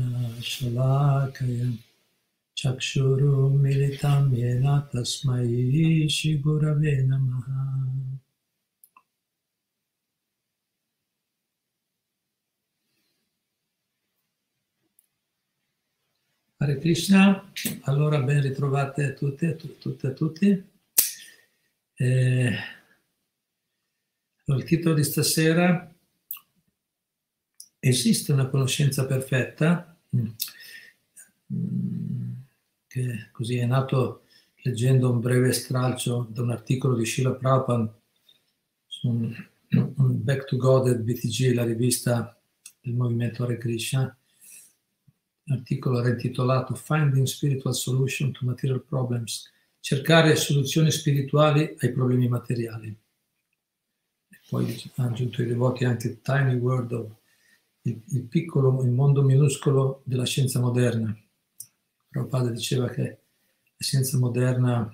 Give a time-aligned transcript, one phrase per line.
[2.57, 5.45] चक्षुरुमिलितं येन तस्मै
[6.17, 7.47] श्रीगुरवे नमः
[16.63, 17.51] Hare Krishna,
[17.87, 20.65] allora ben ritrovate a tutte, a tutte, a tutti.
[21.95, 22.57] Eh,
[24.56, 25.92] il titolo di stasera
[27.80, 29.96] Esiste una conoscenza perfetta?
[30.16, 30.28] Mm,
[32.88, 34.24] che così è nato
[34.64, 37.96] leggendo un breve stralcio da un articolo di Sheila Prabhupada
[38.88, 42.38] su un, un Back to God at BTG, la rivista
[42.82, 44.18] del movimento Hare Krishna
[45.50, 52.94] L'articolo era intitolato Finding Spiritual Solution to Material Problems, cercare soluzioni spirituali ai problemi materiali.
[54.50, 57.16] Poi ha aggiunto i devoti anche Tiny World of
[57.88, 61.16] il, il piccolo, il mondo minuscolo della scienza moderna.
[62.10, 64.94] Prabhupada diceva che la scienza moderna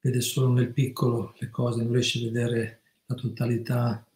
[0.00, 4.06] vede solo nel piccolo le cose, non riesce a vedere la totalità,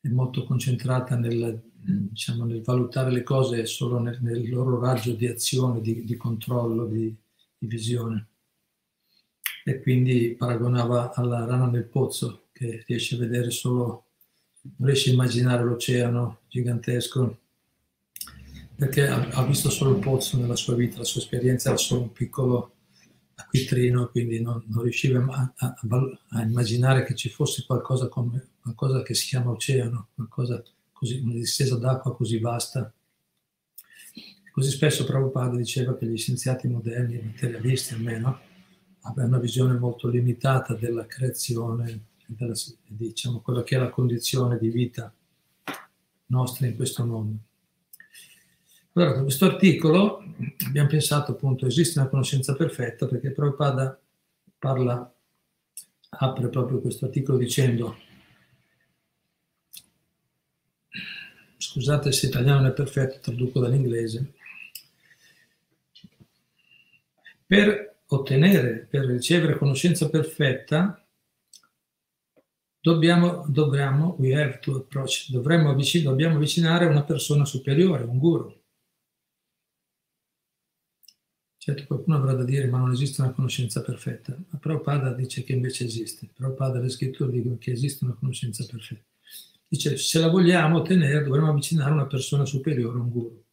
[0.00, 5.26] è molto concentrata nel diciamo, nel valutare le cose solo nel, nel loro raggio di
[5.26, 7.14] azione, di, di controllo, di,
[7.56, 8.26] di, visione.
[9.64, 14.06] E quindi paragonava alla rana nel pozzo, che riesce a vedere solo,
[14.76, 17.38] non riesce a immaginare l'oceano gigantesco,
[18.74, 22.02] perché ha, ha visto solo il pozzo nella sua vita, la sua esperienza era solo
[22.02, 22.72] un piccolo
[23.34, 25.74] acquitrino, quindi non, non riusciva a, a,
[26.30, 31.76] a, immaginare che ci fosse qualcosa, come, qualcosa che si chiama oceano, così, una distesa
[31.76, 32.92] d'acqua così vasta.
[34.50, 38.40] Così spesso Prabhupada diceva che gli scienziati moderni, materialisti almeno,
[39.02, 42.54] avevano una visione molto limitata della creazione, della,
[42.86, 45.12] diciamo, quella che è la condizione di vita
[46.26, 47.38] nostra in questo mondo.
[48.92, 50.22] Allora, con questo articolo
[50.66, 53.98] abbiamo pensato appunto esiste una conoscenza perfetta perché Prabhupada
[54.58, 55.14] parla,
[56.10, 57.96] apre proprio questo articolo dicendo
[61.56, 64.32] scusate se italiano non è perfetto, traduco dall'inglese,
[67.46, 71.02] per ottenere, per ricevere conoscenza perfetta,
[72.88, 78.56] dobbiamo, dobbiamo, we have to approach, dovremmo avvic- dobbiamo avvicinare una persona superiore, un guru.
[81.58, 85.52] Certo qualcuno avrà da dire ma non esiste una conoscenza perfetta, ma Prabhupada dice che
[85.52, 86.30] invece esiste.
[86.32, 89.04] Prabhupada le scritture dicono che esiste una conoscenza perfetta.
[89.68, 93.44] Dice, se la vogliamo ottenere dovremmo avvicinare una persona superiore, un guru.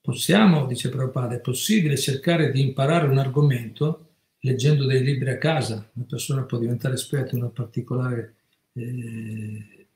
[0.00, 4.03] Possiamo, dice Prabhupada, è possibile cercare di imparare un argomento
[4.44, 5.90] leggendo dei libri a casa.
[5.94, 8.34] Una persona può diventare esperta in una particolare
[8.74, 9.86] eh,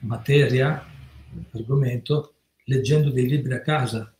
[0.00, 0.84] materia,
[1.52, 4.12] argomento, leggendo dei libri a casa,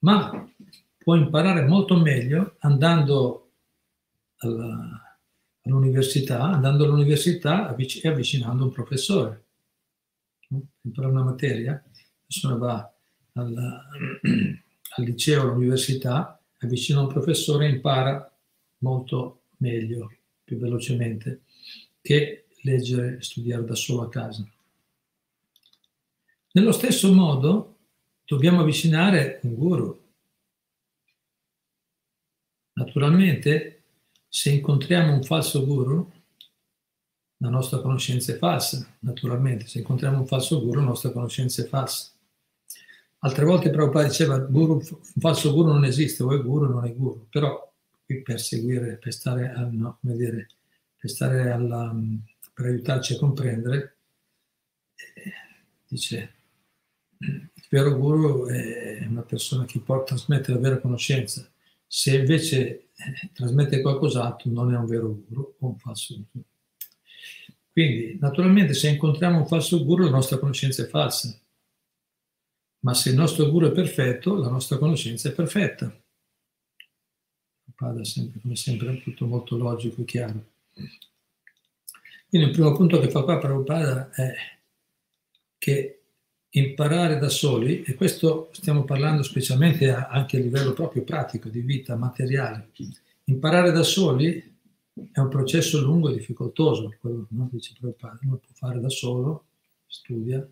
[0.00, 0.50] ma
[0.96, 3.50] può imparare molto meglio andando
[4.38, 5.16] alla,
[5.64, 9.44] all'università, andando all'università e avvicinando un professore.
[10.82, 11.92] Impara una materia, la
[12.26, 12.94] persona va
[13.34, 13.54] al,
[14.96, 18.30] al liceo, all'università, avvicina un professore impara
[18.78, 20.12] molto meglio,
[20.44, 21.42] più velocemente,
[22.00, 24.46] che leggere e studiare da solo a casa.
[26.52, 27.78] Nello stesso modo
[28.24, 30.00] dobbiamo avvicinare un guru.
[32.74, 33.82] Naturalmente
[34.28, 36.10] se incontriamo un falso guru,
[37.36, 39.66] la nostra conoscenza è falsa, naturalmente.
[39.66, 42.11] Se incontriamo un falso guru, la nostra conoscenza è falsa.
[43.24, 47.26] Altre volte Prabhupada diceva guru, un falso guru non esiste, o guru non è guru,
[47.30, 47.72] però
[48.24, 50.48] per seguire, per stare, a, no, dire,
[50.96, 51.94] per, stare alla,
[52.52, 53.96] per aiutarci a comprendere,
[55.14, 55.32] eh,
[55.86, 56.34] dice
[57.18, 61.48] il vero guru è una persona che porta, trasmette la vera conoscenza.
[61.86, 62.88] Se invece
[63.32, 66.44] trasmette qualcos'altro non è un vero guru o un falso guru.
[67.70, 71.38] Quindi, naturalmente, se incontriamo un falso guru, la nostra conoscenza è falsa.
[72.84, 75.94] Ma se il nostro guru è perfetto, la nostra conoscenza è perfetta.
[77.74, 80.44] Prabhupada sempre, come sempre, è tutto molto logico e chiaro.
[82.28, 84.32] Quindi il primo punto che fa qua Prabhupada è
[85.58, 86.00] che
[86.50, 91.96] imparare da soli, e questo stiamo parlando specialmente anche a livello proprio pratico, di vita
[91.96, 92.70] materiale,
[93.24, 94.50] imparare da soli
[95.10, 97.48] è un processo lungo e difficoltoso, quello no?
[97.50, 99.44] dice Prabhupada, uno può fare da solo,
[99.86, 100.46] studia,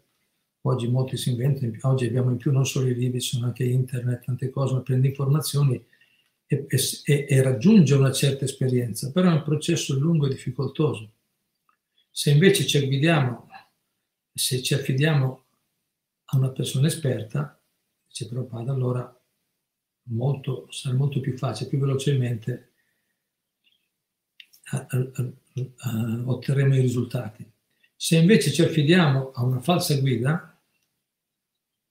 [0.63, 4.25] oggi molti si inventano, oggi abbiamo in più non solo i libri, sono anche internet,
[4.25, 5.83] tante cose, ma prendi informazioni
[6.47, 11.13] e, e, e raggiunge una certa esperienza, però è un processo lungo e difficoltoso.
[12.11, 13.49] Se invece ci affidiamo,
[14.33, 15.45] se ci affidiamo
[16.25, 17.59] a una persona esperta,
[18.07, 19.21] dice Prabhupada, allora
[20.11, 22.73] molto, sarà molto più facile, più velocemente
[24.73, 25.11] a, a,
[25.77, 27.49] a, otterremo i risultati.
[27.95, 30.50] Se invece ci affidiamo a una falsa guida,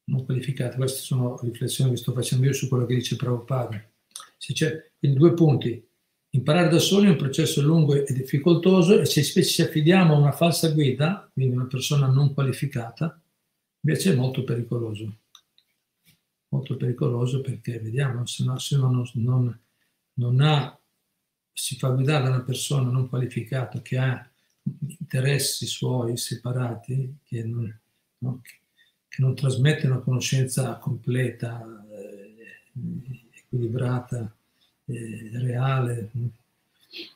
[0.10, 3.88] non qualificata, queste sono riflessioni che sto facendo io su quello che dice Prabhupada.
[4.38, 5.86] Se c'è, quindi due punti.
[6.32, 10.18] Imparare da soli è un processo lungo e difficoltoso e se invece ci affidiamo a
[10.18, 13.20] una falsa guida, quindi una persona non qualificata,
[13.82, 15.18] invece è molto pericoloso.
[16.50, 19.60] Molto pericoloso perché vediamo, se uno non, non,
[20.14, 20.80] non ha,
[21.52, 24.32] si fa guidare da una persona non qualificata che ha
[25.00, 27.80] interessi suoi separati, che non,
[28.20, 28.42] no,
[29.10, 32.36] che non trasmette una conoscenza completa, eh,
[33.34, 34.34] equilibrata,
[34.86, 36.12] eh, reale,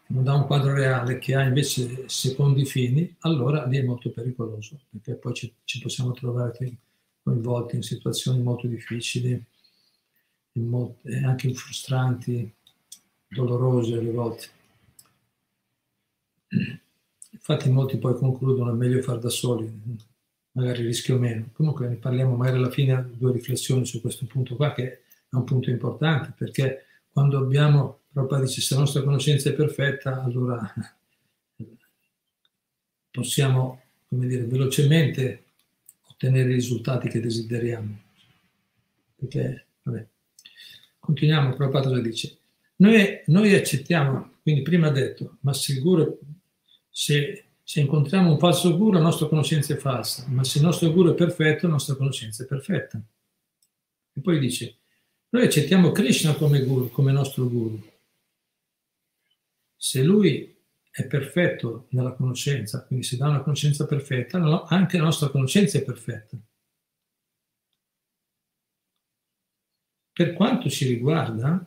[0.08, 4.80] non dà un quadro reale che ha invece secondi fini, allora lì è molto pericoloso,
[4.90, 6.78] perché poi ci, ci possiamo trovare
[7.24, 9.42] coinvolti in situazioni molto difficili,
[10.54, 12.54] molto, anche frustranti,
[13.28, 14.48] dolorose alle volte.
[17.32, 19.72] Infatti molti poi concludono è meglio far da soli,
[20.54, 21.50] magari rischio meno.
[21.54, 24.92] Comunque ne parliamo magari alla fine due riflessioni su questo punto qua che
[25.30, 30.24] è un punto importante perché quando abbiamo, proprio dice se la nostra conoscenza è perfetta
[30.24, 30.74] allora
[33.12, 35.44] possiamo come dire velocemente
[36.10, 38.02] ottenere i risultati che desideriamo.
[39.16, 40.08] Perché, vabbè.
[41.00, 42.38] Continuiamo, Prabhupada cosa dice?
[42.78, 46.20] Noi, noi accettiamo, quindi prima ha detto, ma sicuro
[46.90, 50.92] se se incontriamo un falso guru, la nostra conoscenza è falsa, ma se il nostro
[50.92, 53.02] guru è perfetto, la nostra conoscenza è perfetta.
[54.14, 54.78] E poi dice,
[55.30, 57.82] noi accettiamo Krishna come guru, come nostro guru.
[59.76, 60.56] Se lui
[60.92, 65.84] è perfetto nella conoscenza, quindi se dà una conoscenza perfetta, anche la nostra conoscenza è
[65.84, 66.38] perfetta.
[70.12, 71.66] Per quanto ci riguarda,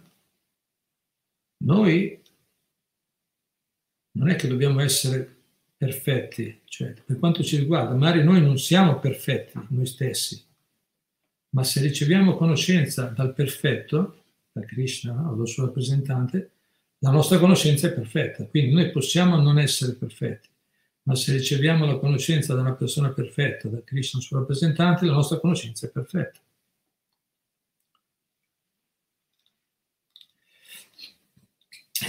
[1.64, 2.23] noi
[4.12, 5.35] non è che dobbiamo essere
[5.76, 10.43] perfetti, cioè per quanto ci riguarda, magari noi non siamo perfetti noi stessi,
[11.50, 16.50] ma se riceviamo conoscenza dal perfetto, da Krishna o dal suo rappresentante,
[17.00, 20.49] la nostra conoscenza è perfetta, quindi noi possiamo non essere perfetti,
[21.02, 25.12] ma se riceviamo la conoscenza da una persona perfetta, da Krishna, il suo rappresentante, la
[25.12, 26.40] nostra conoscenza è perfetta.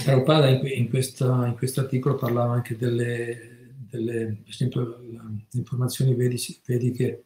[0.04, 3.57] Prabhupada in, in, questo articolo parlava anche delle,
[3.90, 7.24] delle, per esempio, le informazioni vedici, vediche,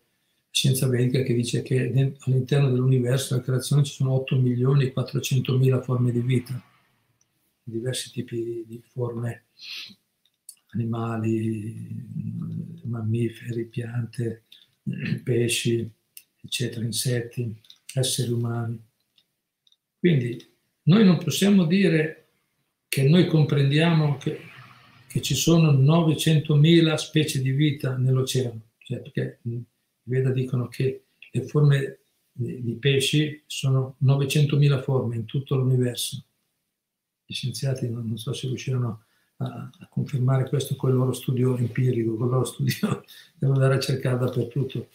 [0.51, 5.57] scienza vedica che dice che all'interno dell'universo, della creazione, ci sono 8 milioni e 400
[5.57, 6.63] mila forme di vita,
[7.63, 9.47] diversi tipi di forme,
[10.69, 14.45] animali, mammiferi, piante,
[15.25, 15.91] pesci,
[16.43, 17.55] eccetera, insetti,
[17.95, 18.81] esseri umani.
[19.99, 20.51] Quindi
[20.85, 22.19] noi non possiamo dire
[22.89, 24.51] che noi comprendiamo che
[25.13, 29.63] che ci sono 900.000 specie di vita nell'oceano, cioè perché i
[30.05, 31.99] Veda dicono che le forme
[32.33, 36.25] di pesci sono 900.000 forme in tutto l'universo.
[37.27, 39.05] Gli scienziati non, non so se riusciranno
[39.37, 43.05] a, a, confermare questo con il loro studio empirico, con il loro studio
[43.37, 44.89] devono andare a cercare dappertutto.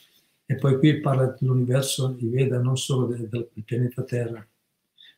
[0.48, 4.46] E poi qui parla dell'universo di Veda, non solo del, del pianeta Terra.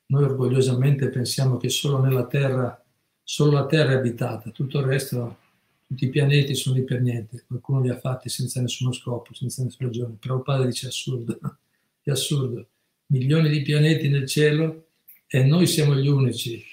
[0.08, 2.84] Noi orgogliosamente pensiamo che solo nella Terra
[3.30, 5.38] solo la Terra è abitata, tutto il resto,
[5.86, 9.64] tutti i pianeti sono lì per niente, qualcuno li ha fatti senza nessuno scopo, senza
[9.64, 10.16] nessuna ragione.
[10.20, 11.38] Però il padre dice assurdo,
[12.02, 12.68] è assurdo,
[13.08, 14.88] milioni di pianeti nel cielo
[15.28, 16.66] e noi siamo gli unici,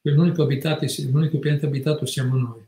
[0.00, 2.66] l'unico, abitato, l'unico pianeta abitato siamo noi.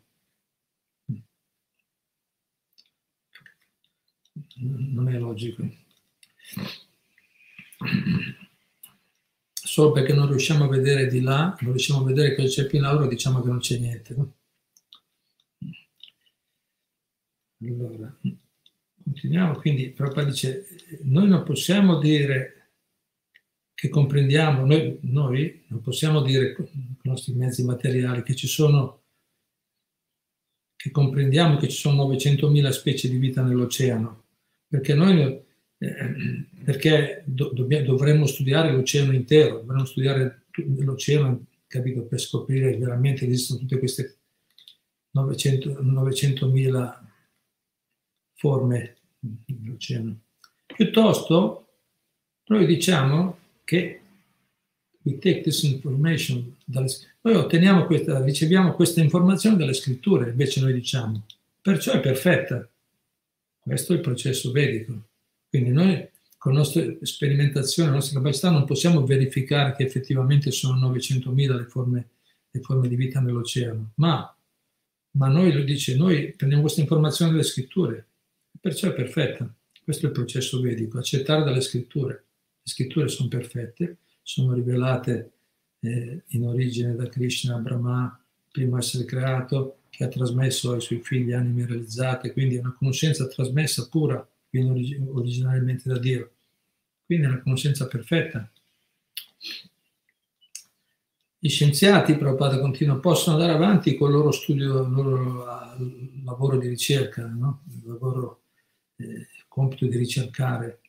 [4.59, 5.67] Non è logico
[9.77, 12.79] solo perché non riusciamo a vedere di là, non riusciamo a vedere cosa c'è più
[12.79, 14.15] in là, diciamo che non c'è niente.
[14.15, 14.33] No?
[17.61, 18.19] Allora,
[19.05, 20.67] continuiamo, quindi Prabhupada dice,
[21.03, 22.71] noi non possiamo dire
[23.75, 29.03] che comprendiamo, noi, noi non possiamo dire con i nostri mezzi materiali che ci sono,
[30.75, 34.25] che comprendiamo che ci sono 900.000 specie di vita nell'oceano,
[34.69, 35.45] perché noi
[35.79, 40.45] perché do, dovremmo studiare l'oceano intero, dovremmo studiare
[40.79, 44.17] l'oceano, capito, per scoprire che veramente esistono tutte queste
[45.11, 46.99] 900, 900.000
[48.35, 50.21] forme dell'oceano.
[50.67, 51.69] Piuttosto
[52.47, 54.01] noi diciamo che
[55.07, 56.89] We take this information dalle,
[57.21, 61.25] noi otteniamo questa, riceviamo questa informazione dalle scritture, invece noi diciamo,
[61.63, 62.69] perciò è perfetta.
[63.61, 65.11] Questo è il processo vedico.
[65.57, 70.93] Quindi noi con la nostra sperimentazione, la nostra capacità non possiamo verificare che effettivamente sono
[70.93, 72.09] 900.000 le forme,
[72.51, 74.37] le forme di vita nell'oceano, ma,
[75.13, 78.07] ma noi, lo dice, noi prendiamo questa informazione dalle scritture,
[78.61, 79.51] perciò è perfetta.
[79.83, 82.13] Questo è il processo vedico, accettare dalle scritture.
[82.63, 85.31] Le scritture sono perfette, sono rivelate
[85.81, 88.21] eh, in origine da Krishna, Brahma,
[88.53, 93.27] primo essere creato, che ha trasmesso ai suoi figli anime realizzate, quindi è una conoscenza
[93.27, 96.33] trasmessa pura, viene orig- originariamente da Dio.
[97.05, 98.51] Quindi è una conoscenza perfetta.
[101.39, 105.45] Gli scienziati, Prabhupada continua, possono andare avanti con il loro studio, il loro
[106.25, 107.63] lavoro di ricerca, no?
[107.69, 108.43] il loro
[108.97, 110.81] eh, compito di ricercare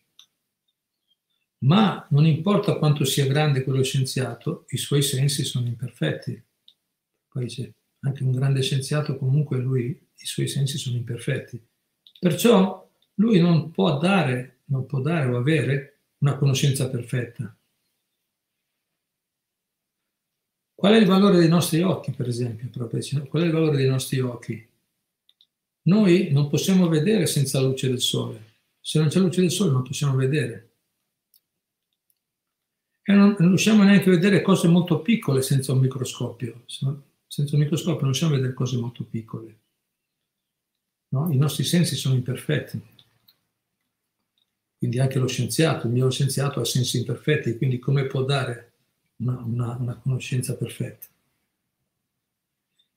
[1.60, 6.40] ma non importa quanto sia grande quello scienziato, i suoi sensi sono imperfetti.
[7.30, 11.60] Poi dice, anche un grande scienziato comunque lui, i suoi sensi sono imperfetti.
[12.20, 12.87] Perciò
[13.20, 17.56] lui non può dare, non può dare o avere una conoscenza perfetta.
[20.74, 22.70] Qual è il valore dei nostri occhi, per esempio?
[22.70, 24.68] Qual è il valore dei nostri occhi?
[25.84, 28.56] Noi non possiamo vedere senza la luce del sole.
[28.80, 30.68] Se non c'è luce del sole non possiamo vedere
[33.10, 36.64] e non, non riusciamo neanche a vedere cose molto piccole senza un microscopio.
[36.66, 39.60] Senza un microscopio non riusciamo a vedere cose molto piccole.
[41.10, 41.32] No?
[41.32, 42.82] I nostri sensi sono imperfetti.
[44.78, 48.72] Quindi anche lo scienziato, il mio scienziato ha sensi imperfetti, quindi come può dare
[49.18, 51.08] una, una, una conoscenza perfetta?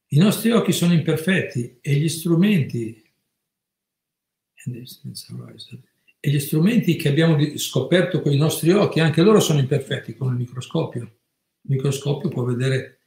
[0.08, 3.02] I nostri occhi sono imperfetti e gli strumenti
[6.20, 10.32] e gli strumenti che abbiamo scoperto con i nostri occhi, anche loro sono imperfetti con
[10.32, 11.02] il microscopio.
[11.02, 12.98] Il microscopio può vedere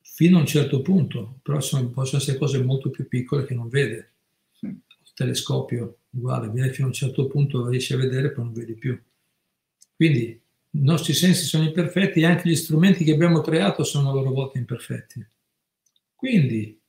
[0.00, 3.68] fino a un certo punto, però sono, possono essere cose molto più piccole che non
[3.68, 4.10] vede.
[4.60, 4.80] Il
[5.14, 9.00] telescopio, uguale, viene fino a un certo punto, riesce a vedere, poi non vedi più.
[9.94, 10.40] Quindi
[10.74, 14.30] i nostri sensi sono imperfetti e anche gli strumenti che abbiamo creato sono a loro
[14.30, 15.26] volta imperfetti.
[16.14, 16.80] Quindi,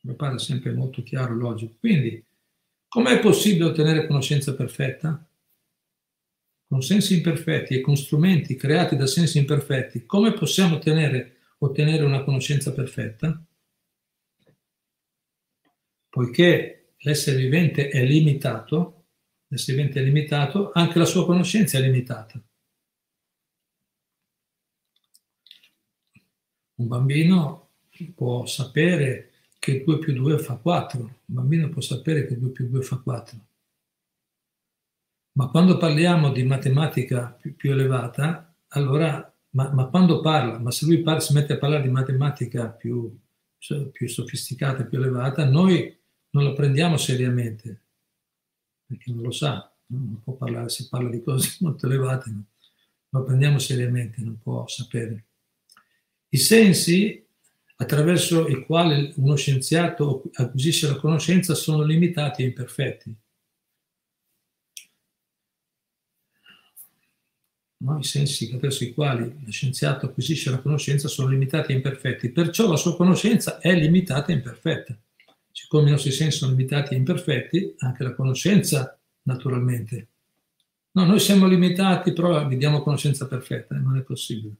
[0.00, 2.24] mi pare sempre molto chiaro, logico, quindi
[2.92, 5.26] Com'è possibile ottenere conoscenza perfetta?
[6.66, 12.22] Con sensi imperfetti e con strumenti creati da sensi imperfetti, come possiamo ottenere, ottenere una
[12.22, 13.42] conoscenza perfetta?
[16.10, 19.04] Poiché l'essere vivente è limitato,
[19.48, 22.42] l'essere vivente è limitato, anche la sua conoscenza è limitata.
[26.74, 27.68] Un bambino
[28.14, 31.00] può sapere che 2 più 2 fa 4.
[31.00, 33.46] Il bambino può sapere che 2 più 2 fa 4.
[35.34, 40.84] Ma quando parliamo di matematica più, più elevata, allora, ma, ma, quando parla, ma se
[40.86, 43.16] lui parla, si mette a parlare di matematica più,
[43.92, 46.01] più sofisticata, più elevata, noi
[46.32, 47.80] non lo prendiamo seriamente,
[48.86, 52.44] perché non lo sa, non può parlare, si parla di cose molto elevate, non
[53.08, 55.24] lo prendiamo seriamente, non può sapere.
[56.28, 57.26] I sensi
[57.76, 63.14] attraverso i quali uno scienziato acquisisce la conoscenza sono limitati e imperfetti.
[67.78, 67.98] No?
[67.98, 72.68] I sensi attraverso i quali lo scienziato acquisisce la conoscenza sono limitati e imperfetti, perciò
[72.68, 74.96] la sua conoscenza è limitata e imperfetta.
[75.52, 80.08] Siccome i nostri sensi sono limitati e imperfetti, anche la conoscenza naturalmente.
[80.92, 84.56] No, noi siamo limitati, però vediamo conoscenza perfetta, non è possibile.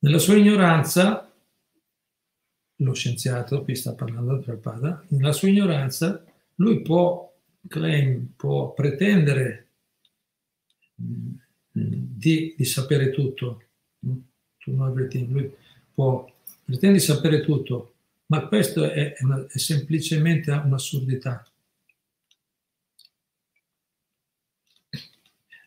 [0.00, 1.32] Nella sua ignoranza,
[2.76, 6.24] lo scienziato, qui sta parlando da Prabhupada, nella sua ignoranza
[6.56, 7.32] lui può,
[7.66, 9.68] claim, può pretendere
[11.00, 11.34] mm,
[11.72, 13.62] di, di, sapere tutto,
[14.06, 14.18] mm,
[14.66, 15.52] lui
[15.92, 16.24] può
[16.68, 17.94] pretendere di sapere tutto,
[18.26, 21.50] ma questo è, una, è semplicemente un'assurdità.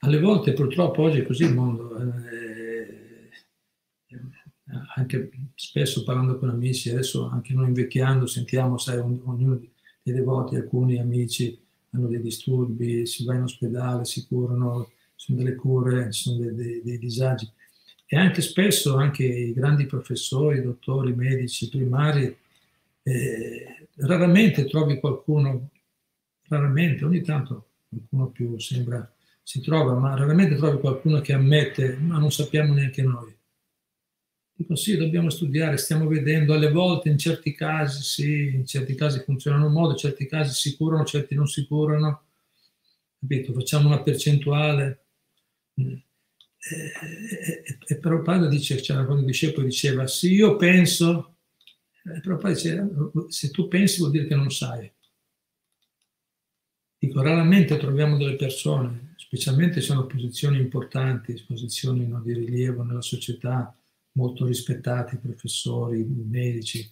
[0.01, 1.98] Alle volte purtroppo oggi è così il mondo.
[1.98, 3.29] Eh,
[4.96, 11.00] anche spesso parlando con amici, adesso anche noi invecchiando sentiamo, sai, ognuno dei devoti, alcuni
[11.00, 11.60] amici
[11.91, 16.53] hanno dei disturbi, si va in ospedale, si curano, sono delle cure, ci sono dei,
[16.53, 17.51] dei, dei disagi.
[18.13, 22.36] E anche spesso anche i grandi professori, dottori, medici, primari,
[23.03, 25.70] eh, raramente trovi qualcuno,
[26.50, 29.10] raramente, ogni tanto qualcuno più sembra
[29.41, 33.34] si trova, ma raramente trovi qualcuno che ammette, ma non sappiamo neanche noi.
[34.56, 39.20] Dico sì, dobbiamo studiare, stiamo vedendo, alle volte in certi casi sì, in certi casi
[39.20, 42.24] funzionano in un modo, in certi casi si curano, certi non si curano,
[43.22, 43.53] capito?
[43.53, 45.06] Facciamo una percentuale.
[46.70, 51.38] E, e, e Prabhupada dice, c'era quando il discepolo diceva, se io penso,
[52.06, 52.89] eh, Prabhupada dice,
[53.30, 54.91] se tu pensi vuol dire che non sai.
[57.00, 63.01] Dico, raramente troviamo delle persone, specialmente se hanno posizioni importanti, posizioni no, di rilievo nella
[63.01, 63.75] società,
[64.13, 66.88] molto rispettati, professori, medici.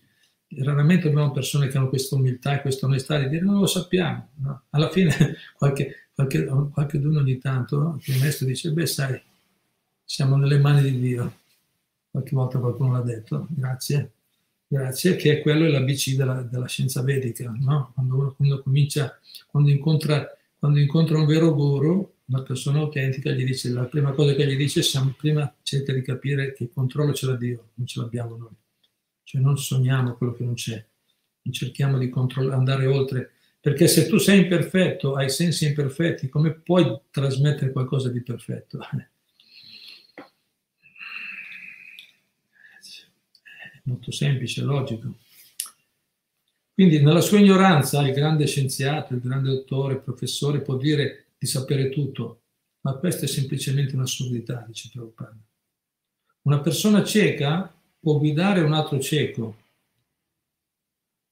[0.48, 4.30] Raramente abbiamo persone che hanno questa umiltà e questa onestà di dire non lo sappiamo.
[4.38, 4.64] No?
[4.72, 8.02] Alla fine qualche, qualche, qualche ogni tanto no?
[8.06, 9.22] il maestro dice, beh sai,
[10.10, 11.34] siamo nelle mani di Dio.
[12.10, 14.14] Qualche volta qualcuno l'ha detto, grazie,
[14.68, 17.92] grazie, che è quello l'ABC della, della scienza vedica, no?
[17.94, 23.70] quando quando comincia, quando incontra, quando incontra un vero guru, una persona autentica, gli dice,
[23.70, 27.28] la prima cosa che gli dice è prima cerca di capire che il controllo ce
[27.28, 28.56] l'ha Dio, non ce l'abbiamo noi.
[29.24, 30.84] Cioè non sogniamo quello che non c'è,
[31.44, 32.12] non cerchiamo di
[32.50, 38.24] andare oltre, perché se tu sei imperfetto, hai sensi imperfetti, come puoi trasmettere qualcosa di
[38.24, 38.80] perfetto?
[43.90, 45.16] molto semplice, logico.
[46.74, 51.46] Quindi nella sua ignoranza il grande scienziato, il grande dottore, il professore può dire di
[51.46, 52.44] sapere tutto,
[52.82, 55.38] ma questa è semplicemente un'assurdità, dice Prabhupada.
[56.44, 59.58] Una persona cieca può guidare un altro cieco,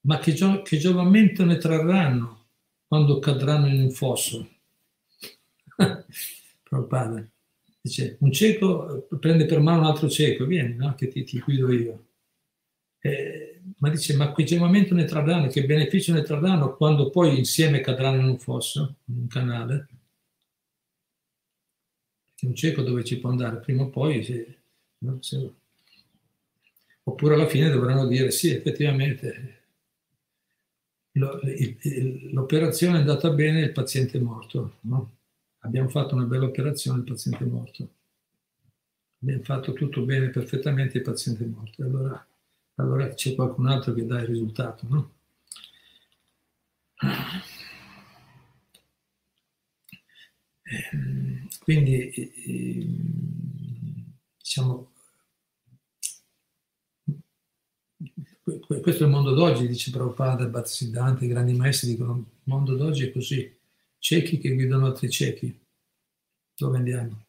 [0.02, 2.48] ma che, gio- che giovamento ne trarranno
[2.86, 4.46] quando cadranno in un fosso?
[6.62, 7.26] Prabhupada
[7.88, 10.94] dice, un cieco prende per mano un altro cieco, vieni, no?
[10.94, 12.06] che ti, ti guido io.
[13.00, 17.80] Eh, ma dice, ma che gemovamento ne trarranno, che beneficio ne trarranno quando poi insieme
[17.80, 19.88] cadranno in un fosso, in un canale?
[22.24, 23.58] Perché un cieco dove ci può andare?
[23.58, 24.58] Prima o poi, se,
[24.98, 25.18] no?
[25.20, 25.52] se,
[27.04, 29.56] oppure alla fine dovranno dire sì, effettivamente
[31.12, 34.76] l'operazione è andata bene, il paziente è morto.
[34.82, 35.16] No?
[35.60, 37.88] Abbiamo fatto una bella operazione, il paziente è morto.
[39.20, 41.82] Abbiamo fatto tutto bene, perfettamente, il paziente è morto.
[41.82, 42.26] Allora
[42.78, 45.12] allora c'è qualcun altro che dà il risultato, no?
[50.70, 52.10] Ehm, quindi,
[54.36, 54.92] diciamo,
[58.80, 63.06] questo è il mondo d'oggi, dice Prabhupada, Bhattisiddhanta, i grandi maestri dicono, il mondo d'oggi
[63.06, 63.56] è così,
[63.98, 65.66] ciechi che guidano altri ciechi.
[66.54, 67.27] Dove andiamo?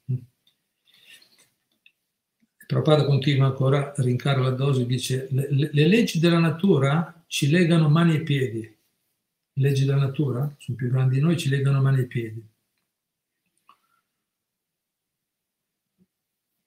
[2.69, 7.89] Prabhupada continua ancora, rincara la dose, dice le, le, le, leggi della natura ci legano
[7.89, 8.59] mani e piedi.
[8.59, 12.47] Le leggi della natura sono più grandi di noi, ci legano mani e piedi.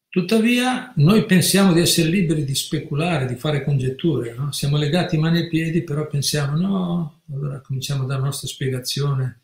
[0.09, 4.51] Tuttavia noi pensiamo di essere liberi di speculare, di fare congetture, no?
[4.51, 9.43] siamo legati mani e piedi, però pensiamo no, allora cominciamo dalla nostra spiegazione,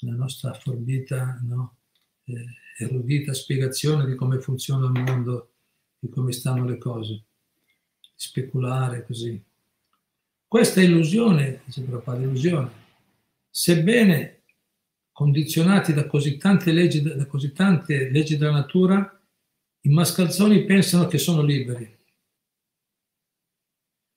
[0.00, 1.76] la nostra forbita, no?
[2.24, 2.44] eh,
[2.76, 5.48] erudita spiegazione di come funziona il mondo
[6.04, 7.24] di come stanno le cose,
[8.14, 9.42] speculare così.
[10.46, 12.70] Questa illusione, dice Prabhupada, illusione,
[13.48, 14.42] sebbene
[15.10, 19.18] condizionati da così tante leggi, da così tante leggi della natura,
[19.80, 21.90] i mascalzoni pensano che sono liberi.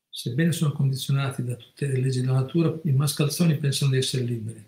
[0.10, 4.67] Sebbene sono condizionati da tutte le leggi della natura, i mascalzoni pensano di essere liberi.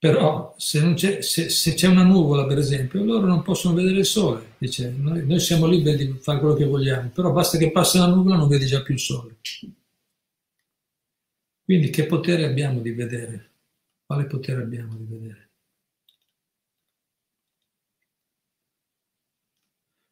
[0.00, 4.06] Però se c'è, se, se c'è, una nuvola, per esempio, loro non possono vedere il
[4.06, 4.54] sole.
[4.56, 8.06] Dice, noi, noi, siamo liberi di fare quello che vogliamo, però basta che passi la
[8.06, 9.36] nuvola non vedi già più il sole.
[11.62, 13.50] Quindi che potere abbiamo di vedere?
[14.06, 15.50] Quale potere abbiamo di vedere?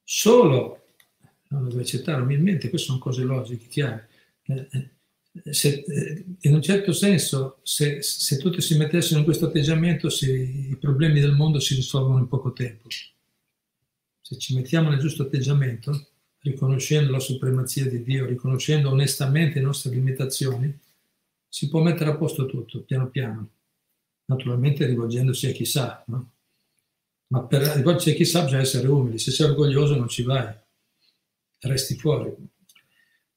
[0.05, 0.85] Solo,
[1.49, 4.09] non lo devo accettare umilmente, queste sono cose logiche, chiare.
[4.43, 4.98] Eh, eh
[5.45, 10.71] se, eh, in un certo senso, se, se, tutti si mettessero in questo atteggiamento, si,
[10.71, 12.89] i problemi del mondo si risolvono in poco tempo.
[14.21, 16.09] Se ci mettiamo nel giusto atteggiamento,
[16.41, 20.77] riconoscendo la supremazia di Dio, riconoscendo onestamente le nostre limitazioni,
[21.49, 23.51] si può mettere a posto tutto, piano piano.
[24.27, 26.33] Naturalmente rivolgendosi a chi sa, no?
[27.29, 29.19] Ma per rivolgersi a chi sa bisogna essere umili.
[29.19, 30.55] Se sei orgoglioso non ci vai,
[31.61, 32.35] resti fuori.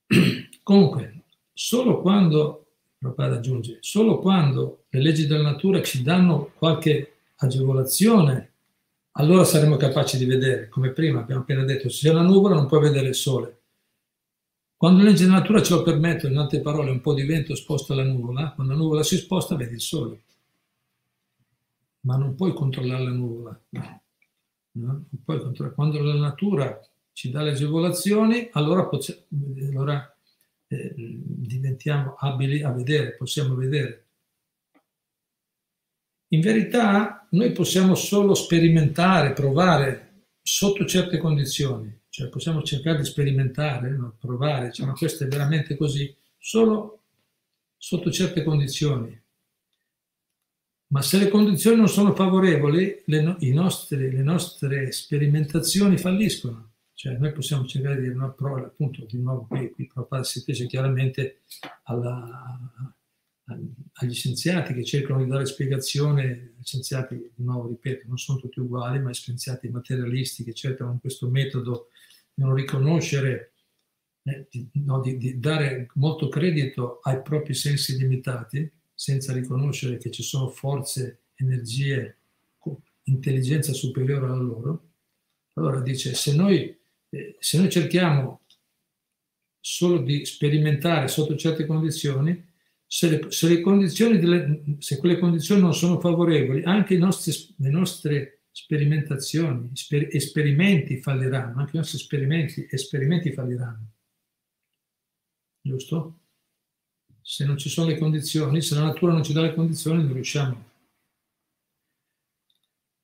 [0.62, 1.21] Comunque,
[1.52, 2.66] solo quando,
[2.98, 8.50] Prabhupada aggiunge, solo quando le leggi della natura ci danno qualche agevolazione,
[9.12, 12.66] allora saremo capaci di vedere, come prima abbiamo appena detto, se c'è una nuvola non
[12.66, 13.60] puoi vedere il sole.
[14.76, 17.54] Quando le leggi della natura ce lo permettono, in altre parole, un po' di vento
[17.54, 20.22] sposta la nuvola, quando la nuvola si sposta vedi il sole.
[22.00, 23.60] Ma non puoi controllare la nuvola.
[24.72, 25.04] No.
[25.74, 26.80] Quando la natura
[27.12, 28.88] ci dà le agevolazioni, allora,
[29.68, 30.11] allora
[30.94, 34.06] diventiamo abili a vedere, possiamo vedere.
[36.28, 43.90] In verità noi possiamo solo sperimentare, provare sotto certe condizioni, cioè possiamo cercare di sperimentare,
[43.90, 44.16] no?
[44.18, 47.02] provare, cioè, ma questo è veramente così, solo
[47.76, 49.20] sotto certe condizioni.
[50.88, 56.71] Ma se le condizioni non sono favorevoli, le, nostre, le nostre sperimentazioni falliscono.
[57.02, 60.68] Cioè noi possiamo cercare di una prova, appunto, di nuovo qui, qui Prabhupada si fece
[60.68, 61.40] chiaramente
[61.86, 62.56] alla,
[63.94, 69.00] agli scienziati che cercano di dare spiegazione, scienziati, di nuovo ripeto, non sono tutti uguali,
[69.00, 71.88] ma scienziati materialisti che cercano in questo metodo
[72.32, 73.54] di non riconoscere,
[74.22, 80.12] eh, di, no, di, di dare molto credito ai propri sensi limitati, senza riconoscere che
[80.12, 82.18] ci sono forze, energie,
[83.06, 84.90] intelligenza superiore alla loro.
[85.54, 86.78] Allora dice, se noi,
[87.14, 88.46] eh, se noi cerchiamo
[89.60, 92.50] solo di sperimentare sotto certe condizioni,
[92.86, 97.70] se, le, se, le condizioni delle, se quelle condizioni non sono favorevoli, anche nostri, le
[97.70, 103.92] nostre sperimentazioni, sper, esperimenti falliranno, anche i nostri esperimenti, esperimenti falliranno.
[105.60, 106.18] Giusto?
[107.20, 110.14] Se non ci sono le condizioni, se la natura non ci dà le condizioni, non
[110.14, 110.70] riusciamo.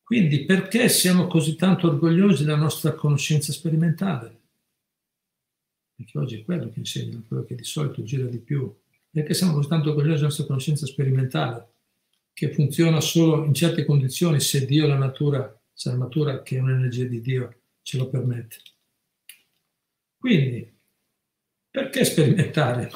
[0.08, 4.40] Quindi perché siamo così tanto orgogliosi della nostra conoscenza sperimentale?
[5.94, 8.74] Perché oggi è quello che insegna, quello che di solito gira di più
[9.10, 11.72] perché siamo così tanto orgogliosi della nostra conoscenza sperimentale,
[12.32, 16.60] che funziona solo in certe condizioni se Dio, la natura, se la natura che è
[16.60, 18.56] un'energia di Dio ce lo permette.
[20.16, 20.74] Quindi,
[21.70, 22.90] perché sperimentare?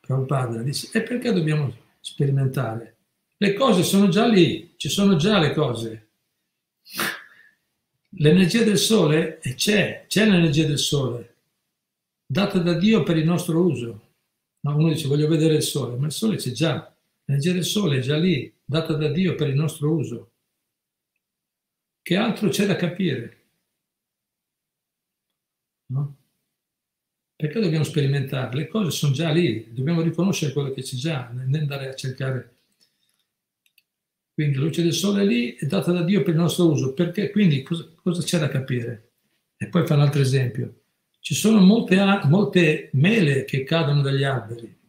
[0.00, 2.96] Prabhupada dice, e perché dobbiamo sperimentare?
[3.38, 6.01] Le cose sono già lì, ci sono già le cose.
[8.16, 11.36] L'energia del sole c'è, c'è l'energia del sole,
[12.26, 14.10] data da Dio per il nostro uso.
[14.60, 17.98] No, uno dice voglio vedere il sole, ma il sole c'è già, l'energia del sole
[17.98, 20.30] è già lì, data da Dio per il nostro uso.
[22.02, 23.36] Che altro c'è da capire?
[25.86, 26.16] No?
[27.34, 28.54] Perché dobbiamo sperimentare?
[28.54, 32.51] Le cose sono già lì, dobbiamo riconoscere quello che c'è già, non andare a cercare.
[34.34, 36.94] Quindi la luce del sole è lì, è data da Dio per il nostro uso.
[36.94, 37.30] Perché?
[37.30, 39.10] Quindi cosa, cosa c'è da capire?
[39.56, 40.80] E poi fa un altro esempio.
[41.20, 44.80] Ci sono molte, molte mele che cadono dagli alberi.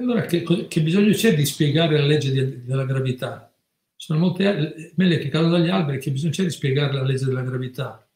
[0.00, 3.52] Allora che, che, bisogno c'è di spiegare la legge di, della gravità?
[3.94, 7.26] Ci sono molte mele che cadono dagli alberi, che bisogno c'è di spiegare la legge
[7.26, 8.08] della gravità?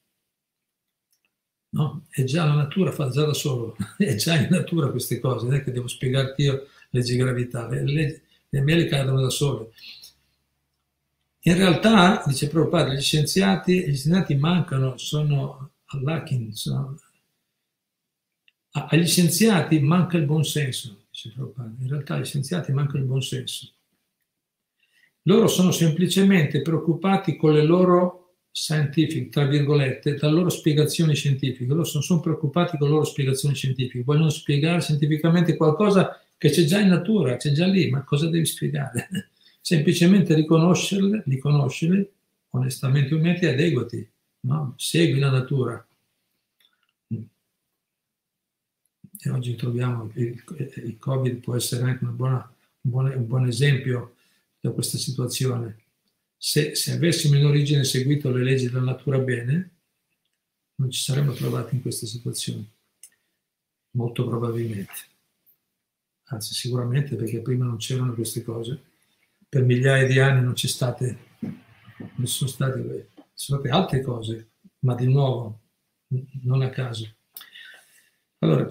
[1.70, 2.06] No?
[2.08, 5.56] È già la natura, fa già da solo, è già in natura queste cose, non
[5.56, 6.68] è che devo spiegarti io
[7.02, 9.70] di gravità, le, le, le mele cadono da sole.
[11.46, 16.98] In realtà, dice padre, gli scienziati, gli scienziati mancano, sono sono,
[18.70, 21.74] agli scienziati manca il buonsenso, dice padre.
[21.80, 23.72] In realtà agli scienziati manca il buonsenso.
[25.22, 31.64] Loro sono semplicemente preoccupati con le loro scientific, tra virgolette, dalle loro spiegazioni scientifiche.
[31.64, 36.64] Loro sono, sono preoccupati con le loro spiegazioni scientifiche, vogliono spiegare scientificamente qualcosa che c'è
[36.64, 39.08] già in natura, c'è già lì, ma cosa devi spiegare?
[39.62, 42.12] semplicemente riconoscerle, riconoscerle
[42.50, 44.06] onestamente umilmente e adeguati,
[44.40, 44.74] no?
[44.76, 45.88] segui la natura.
[47.08, 50.44] E oggi troviamo il,
[50.84, 52.46] il Covid può essere anche buona,
[52.82, 54.16] un, buon, un, buon, esempio
[54.60, 55.78] da questa situazione.
[56.36, 59.70] Se, se avessimo in origine seguito le leggi della natura bene,
[60.74, 62.66] non ci saremmo trovati in questa situazione,
[63.92, 65.12] molto probabilmente.
[66.26, 68.92] Anzi, sicuramente perché prima non c'erano queste cose
[69.54, 74.96] per migliaia di anni non c'è state, non sono state, sono state altre cose, ma
[74.96, 75.60] di nuovo
[76.42, 77.08] non a caso.
[78.38, 78.66] Allora,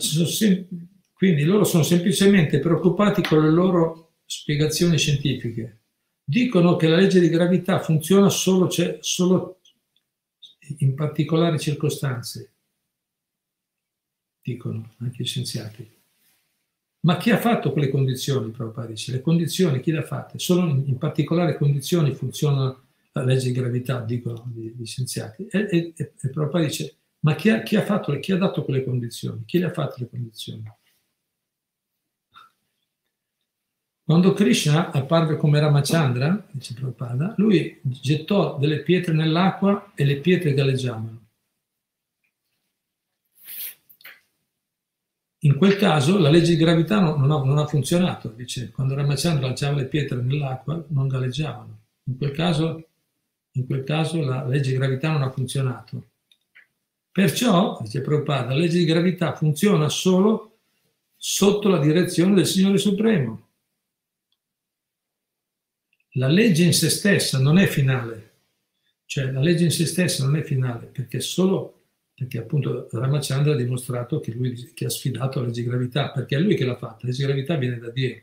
[1.14, 5.84] quindi loro sono semplicemente preoccupati con le loro spiegazioni scientifiche.
[6.22, 9.62] Dicono che la legge di gravità funziona solo, solo
[10.80, 12.56] in particolari circostanze,
[14.42, 16.02] dicono anche gli scienziati.
[17.06, 19.12] Ma chi ha fatto quelle condizioni, Prabhupada dice?
[19.12, 20.40] Le condizioni chi le ha fatte?
[20.40, 22.74] Solo in, in particolari condizioni funziona
[23.12, 25.46] la legge di gravità, dicono gli scienziati.
[25.48, 28.84] E, e, e Prabhupada dice, ma chi ha, chi ha, fatto, chi ha dato quelle
[28.84, 29.44] condizioni?
[29.46, 30.64] Chi le ha fatte le condizioni?
[34.06, 40.54] Quando Krishna apparve come Ramachandra, dice Prabhupada, lui gettò delle pietre nell'acqua e le pietre
[40.54, 41.23] galleggiavano.
[45.46, 49.46] In quel caso la legge di gravità non, ha, non ha funzionato, dice, quando Ramachandra
[49.46, 51.80] lanciava le pietre nell'acqua non galleggiavano.
[52.06, 52.88] In quel, caso,
[53.52, 56.12] in quel caso la legge di gravità non ha funzionato.
[57.12, 60.58] Perciò, dice Prabhupada, la legge di gravità funziona solo
[61.18, 63.44] sotto la direzione del Signore Supremo.
[66.14, 68.32] la legge in se stessa non è finale,
[69.06, 71.83] cioè la legge in se stessa non è finale, perché solo
[72.16, 76.40] perché appunto Ramachandra ha dimostrato che lui che ha sfidato la legge gravità, perché è
[76.40, 78.22] lui che l'ha fatta, la legge gravità viene da Dio.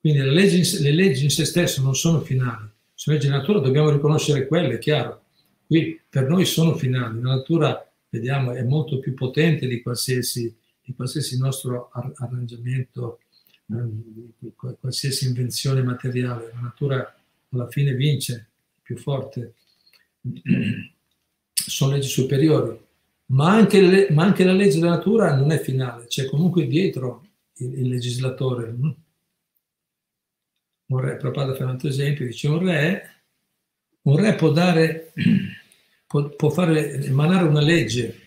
[0.00, 2.68] Quindi le leggi, in, le leggi in se stesse non sono finali,
[3.06, 5.22] leggi di natura, dobbiamo riconoscere quelle, è chiaro.
[5.66, 10.94] Qui per noi sono finali, la natura, vediamo, è molto più potente di qualsiasi, di
[10.94, 13.18] qualsiasi nostro arrangiamento,
[13.72, 16.52] eh, qualsiasi invenzione materiale.
[16.54, 17.16] La natura
[17.50, 18.34] alla fine vince,
[18.76, 19.54] è più forte.
[21.52, 22.84] Sono leggi superiori
[23.26, 27.26] ma anche, le, ma anche, la legge della natura non è finale, c'è comunque dietro
[27.56, 28.72] il, il legislatore.
[28.72, 28.90] Mm.
[30.88, 33.16] Un re, Prabhupada fa un altro esempio, dice un re,
[34.02, 35.12] un re può dare,
[36.06, 38.20] può, può fare, emanare una legge,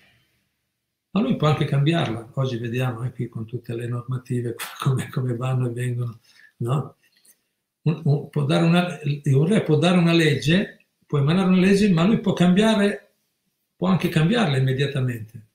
[1.12, 2.32] ma lui può anche cambiarla.
[2.34, 6.20] Oggi vediamo eh, qui con tutte le normative come, come vanno e vengono,
[6.58, 6.96] no?
[7.82, 12.20] Un, un, una, un re può dare una legge, può emanare una legge, ma lui
[12.20, 13.09] può cambiare
[13.80, 15.48] può anche cambiarla immediatamente.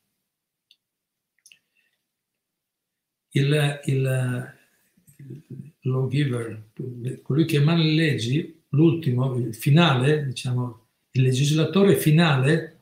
[3.32, 4.54] Il, il,
[5.80, 6.70] lawgiver,
[7.20, 12.78] colui che emana le leggi, l'ultimo, il finale, diciamo, il legislatore finale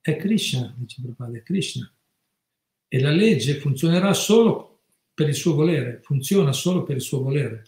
[0.00, 1.92] è Krishna, dice Prabhupada, è Krishna.
[2.88, 7.64] E la legge funzionerà solo per il suo volere, funziona solo per il suo volere.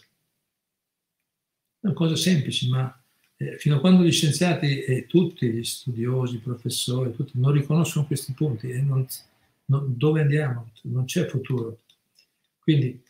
[1.79, 3.02] È una cosa semplice, ma
[3.37, 8.05] eh, fino a quando gli scienziati e tutti gli studiosi, i professori, tutti, non riconoscono
[8.05, 9.05] questi punti, eh, non,
[9.65, 10.71] non, dove andiamo?
[10.83, 11.79] Non c'è futuro.
[12.59, 13.01] Quindi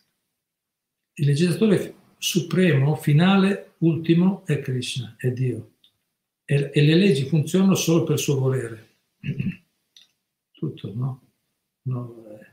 [1.16, 5.72] il legislatore supremo, finale, ultimo è Krishna, è Dio.
[6.46, 8.88] E, e le leggi funzionano solo per suo volere.
[10.52, 11.22] Tutto, no?
[11.84, 12.48] no eh,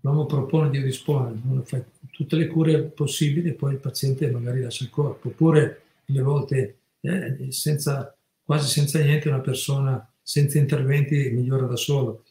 [0.00, 4.84] l'uomo propone, Dio dispone, fa tutte le cure possibili e poi il paziente magari lascia
[4.84, 5.28] il corpo.
[5.28, 12.24] Oppure, le volte eh, senza, quasi senza niente una persona senza interventi migliora da solo.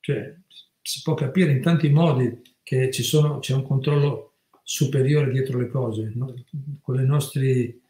[0.00, 0.36] Cioè,
[0.80, 6.12] si può capire in tanti modi che sono, c'è un controllo superiore dietro le cose.
[6.14, 6.34] No?
[6.82, 7.80] Con i nostri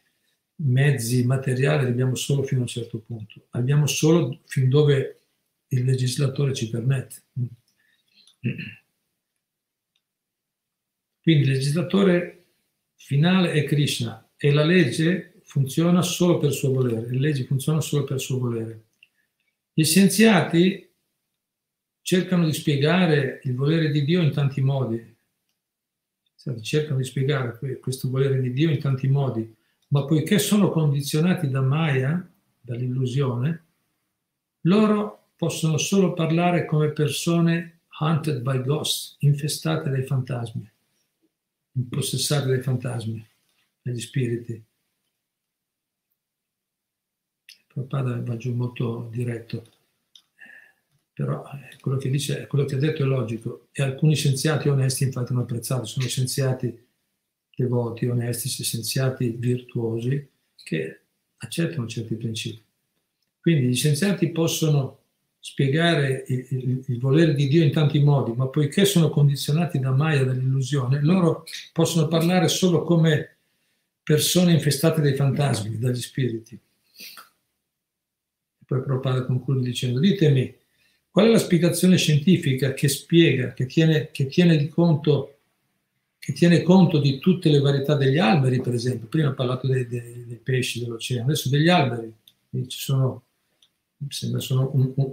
[0.61, 5.23] mezzi materiali abbiamo solo fino a un certo punto, abbiamo solo fin dove
[5.69, 7.23] il legislatore ci permette.
[11.21, 12.47] Quindi il legislatore
[12.95, 18.05] finale è Krishna e la legge funziona solo per suo volere, le leggi funzionano solo
[18.05, 18.85] per suo volere.
[19.73, 20.87] Gli scienziati
[22.03, 25.17] cercano di spiegare il volere di Dio in tanti modi,
[26.61, 29.57] cercano di spiegare questo volere di Dio in tanti modi,
[29.89, 32.31] ma poiché sono condizionati da Maya,
[32.61, 33.65] dall'illusione,
[34.63, 40.71] loro possono solo parlare come persone hunted by ghosts, infestate dai fantasmi,
[41.73, 43.27] impossessate dai fantasmi,
[43.81, 44.67] dagli spiriti.
[47.87, 49.65] Prabhupada va giù molto diretto,
[51.13, 55.05] però eh, quello che dice, quello che ha detto è logico e alcuni scienziati onesti
[55.05, 56.87] infatti hanno apprezzato, sono scienziati
[57.55, 60.29] devoti, onesti, scienziati virtuosi
[60.63, 61.01] che
[61.39, 62.63] accettano certi principi.
[63.41, 64.97] Quindi gli scienziati possono
[65.41, 69.93] spiegare il, il, il, volere di Dio in tanti modi, ma poiché sono condizionati da
[69.93, 73.37] Maya, dall'illusione, loro possono parlare solo come
[74.03, 76.59] persone infestate dai fantasmi, dagli spiriti.
[78.69, 80.55] Poi Prabhupada conclude dicendo, ditemi,
[81.11, 85.39] qual è la spiegazione scientifica che spiega, che tiene, che tiene, conto,
[86.19, 89.09] che tiene conto di tutte le varietà degli alberi, per esempio?
[89.09, 92.13] Prima ho parlato dei, dei, dei pesci dell'oceano, adesso degli alberi.
[92.51, 93.23] Ci sono,
[93.97, 95.13] mi sembra, sono un, un,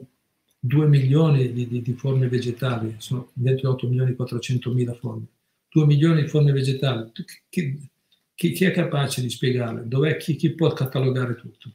[0.59, 5.27] 2 milioni di, di, di, forme vegetali, sono dentro 8 milioni e 400 mila forme.
[5.69, 7.09] 2 milioni di forme vegetali.
[7.47, 7.89] Chi,
[8.35, 9.87] chi, chi è capace di spiegarle?
[9.87, 11.71] Dov'è chi, chi può catalogare tutto?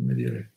[0.00, 0.52] Come dire,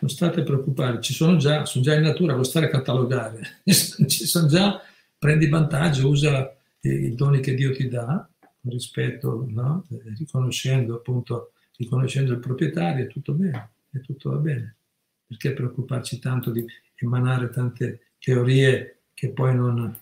[0.00, 4.26] non state preoccupati, ci sono già, sono già in natura, non stare a catalogare, ci
[4.26, 4.82] sono già,
[5.16, 8.28] prendi vantaggio, usa i doni che Dio ti dà,
[8.62, 9.84] rispetto, no?
[10.18, 14.76] riconoscendo appunto, riconoscendo il proprietario, è tutto bene, è tutto va bene.
[15.26, 16.64] Perché preoccuparci tanto di
[16.96, 19.96] emanare tante teorie che poi non,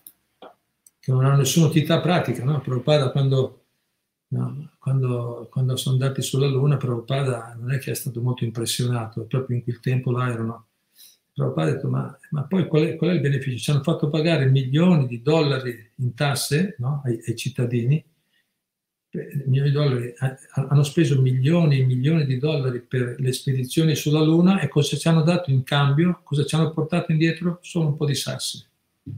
[0.98, 2.61] che non hanno nessuna utilità pratica, no?
[2.61, 3.60] Prabhupada quando
[4.33, 4.71] No?
[4.79, 9.57] Quando, quando, sono andati sulla Luna, Prabhupada non è che è stato molto impressionato, proprio
[9.57, 10.66] in quel tempo là erano.
[11.35, 13.59] Prabhupada ha detto: Ma, ma poi qual è, qual è, il beneficio?
[13.59, 17.03] Ci hanno fatto pagare milioni di dollari in tasse no?
[17.05, 18.05] ai, ai, cittadini,
[19.47, 20.14] milioni di dollari,
[20.53, 25.09] hanno speso milioni e milioni di dollari per le spedizioni sulla Luna e cosa ci
[25.09, 26.21] hanno dato in cambio?
[26.23, 27.59] Cosa ci hanno portato indietro?
[27.62, 28.64] Solo un po' di sassi,
[29.07, 29.14] un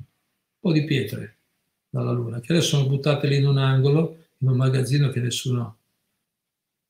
[0.59, 1.37] po' di pietre
[1.91, 5.79] dalla Luna, che adesso sono buttate lì in un angolo in un magazzino che nessuno,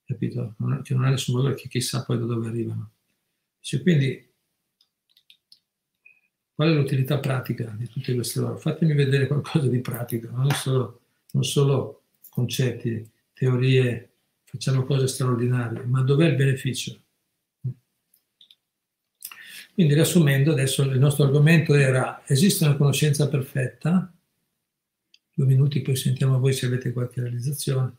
[0.05, 0.55] capito?
[0.59, 2.93] Non, che non ha nessun valore, che chissà poi da dove arrivano.
[3.61, 4.31] Cioè, quindi,
[6.55, 8.59] qual è l'utilità pratica di tutte queste ore?
[8.59, 16.03] Fatemi vedere qualcosa di pratico, non solo, non solo concetti, teorie, facciamo cose straordinarie, ma
[16.03, 16.99] dov'è il beneficio?
[19.75, 24.13] Quindi riassumendo, adesso il nostro argomento era esiste una conoscenza perfetta,
[25.35, 27.97] due minuti poi sentiamo voi se avete qualche realizzazione,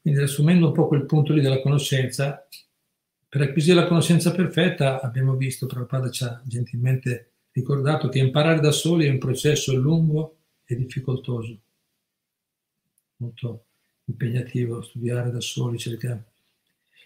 [0.00, 2.46] quindi riassumendo un po' quel punto lì della conoscenza,
[3.28, 8.70] per acquisire la conoscenza perfetta abbiamo visto, Prabhupada ci ha gentilmente ricordato che imparare da
[8.70, 11.58] soli è un processo lungo e difficoltoso,
[13.16, 13.64] molto
[14.04, 16.24] impegnativo studiare da soli, cercare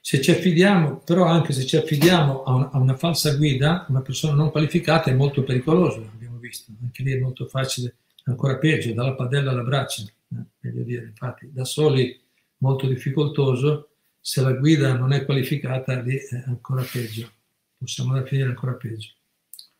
[0.05, 4.01] se ci affidiamo, però anche se ci affidiamo a, un, a, una falsa guida, una
[4.01, 8.93] persona non qualificata è molto pericoloso, abbiamo visto, anche lì è molto facile, ancora peggio,
[8.95, 12.21] dalla padella alla braccia, eh, dire, infatti da soli
[12.59, 13.89] molto difficoltoso,
[14.21, 17.31] se la guida non è qualificata lì è ancora peggio,
[17.77, 19.11] possiamo da finire ancora peggio.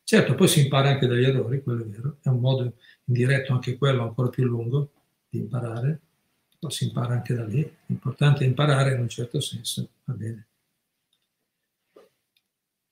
[0.03, 2.75] Certo, poi si impara anche dagli errori, quello è vero, è un modo
[3.05, 4.91] indiretto anche quello ancora più lungo
[5.29, 6.01] di imparare,
[6.59, 7.77] lo si impara anche da lì.
[7.87, 10.47] L'importante è imparare in un certo senso, va bene.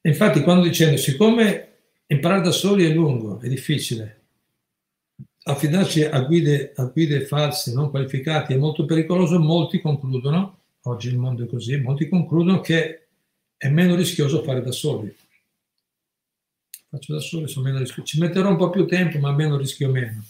[0.02, 1.68] Infatti quando dicendo, siccome
[2.06, 4.19] imparare da soli è lungo, è difficile,
[5.50, 11.18] affidarci a guide, a guide false, non qualificate, è molto pericoloso, molti concludono, oggi il
[11.18, 13.08] mondo è così, molti concludono che
[13.56, 15.14] è meno rischioso fare da soli.
[16.88, 18.08] Faccio da soli, sono meno rischioso.
[18.08, 20.24] Ci metterò un po' più tempo, ma meno rischio meno.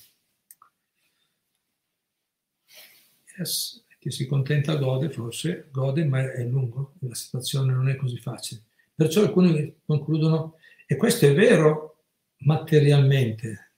[3.40, 8.18] yes, chi si contenta gode, forse gode, ma è lungo, la situazione non è così
[8.18, 8.62] facile.
[8.94, 10.56] Perciò alcuni concludono,
[10.86, 12.04] e questo è vero
[12.38, 13.69] materialmente,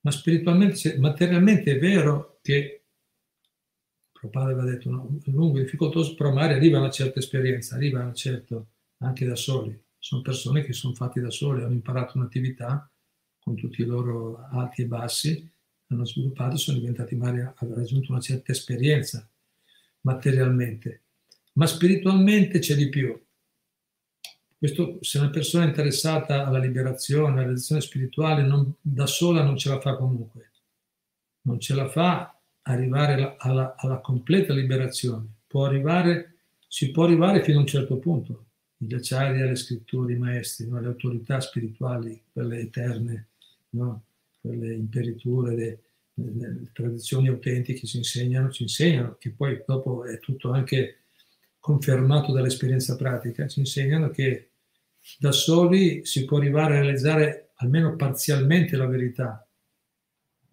[0.00, 2.78] ma spiritualmente, materialmente è vero che
[4.12, 8.12] Prabhupada aveva detto no, lungo e difficoltoso, però magari arriva una certa esperienza, arriva una
[8.12, 8.62] certa,
[8.98, 9.80] anche da soli.
[9.98, 12.90] Sono persone che sono fatti da soli, hanno imparato un'attività
[13.38, 15.50] con tutti i loro alti e bassi,
[15.88, 19.26] hanno sviluppato sono diventati magari, hanno raggiunto una certa esperienza
[20.02, 21.02] materialmente,
[21.54, 23.18] ma spiritualmente c'è di più.
[24.58, 29.56] Questo, se una persona è interessata alla liberazione, alla realizzazione spirituale, non, da sola non
[29.56, 30.50] ce la fa comunque.
[31.42, 35.26] Non ce la fa arrivare alla, alla, alla completa liberazione.
[35.46, 38.46] Può arrivare, si può arrivare fino a un certo punto.
[38.76, 40.80] Gli acciari, le scritture, i maestri, no?
[40.80, 43.28] le autorità spirituali, quelle eterne,
[43.70, 44.02] no?
[44.40, 45.82] quelle imperiture, le,
[46.14, 50.96] le, tradizioni autentiche ci insegnano, ci insegnano, che poi dopo è tutto anche
[51.60, 54.47] confermato dall'esperienza pratica, ci insegnano che
[55.18, 59.46] da soli si può arrivare a realizzare almeno parzialmente la verità,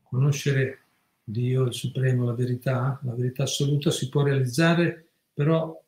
[0.04, 0.80] conoscere
[1.24, 5.82] Dio, il Supremo, la verità, la verità assoluta si può realizzare però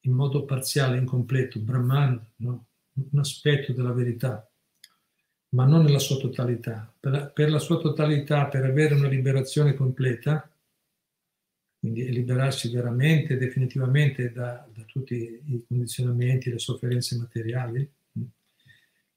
[0.00, 2.64] in modo parziale, incompleto, Brahman, no?
[2.94, 4.46] un aspetto della verità
[5.52, 6.92] ma non nella sua totalità.
[6.98, 10.48] Per la, per la sua totalità, per avere una liberazione completa,
[11.82, 17.90] quindi liberarsi veramente, definitivamente da, da tutti i condizionamenti, le sofferenze materiali,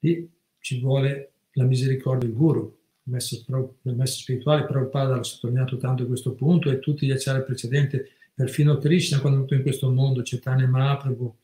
[0.00, 2.76] lì ci vuole la misericordia del guru.
[3.04, 7.44] Il maestro, il maestro spirituale, Prabhupada l'ha sottolineato tanto questo punto e tutti gli acciari
[7.44, 8.02] precedenti,
[8.34, 11.36] perfino Krishna quando è venuto in questo mondo, Chaitanya Mahaprabhu,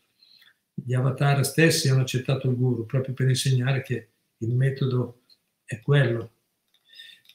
[0.75, 4.09] gli avatar stessi hanno accettato il guru proprio per insegnare che
[4.39, 5.21] il metodo
[5.65, 6.33] è quello.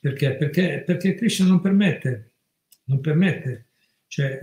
[0.01, 0.35] Perché?
[0.35, 2.33] Perché, perché Krishna non permette,
[2.83, 3.66] non permette,
[4.07, 4.39] cioè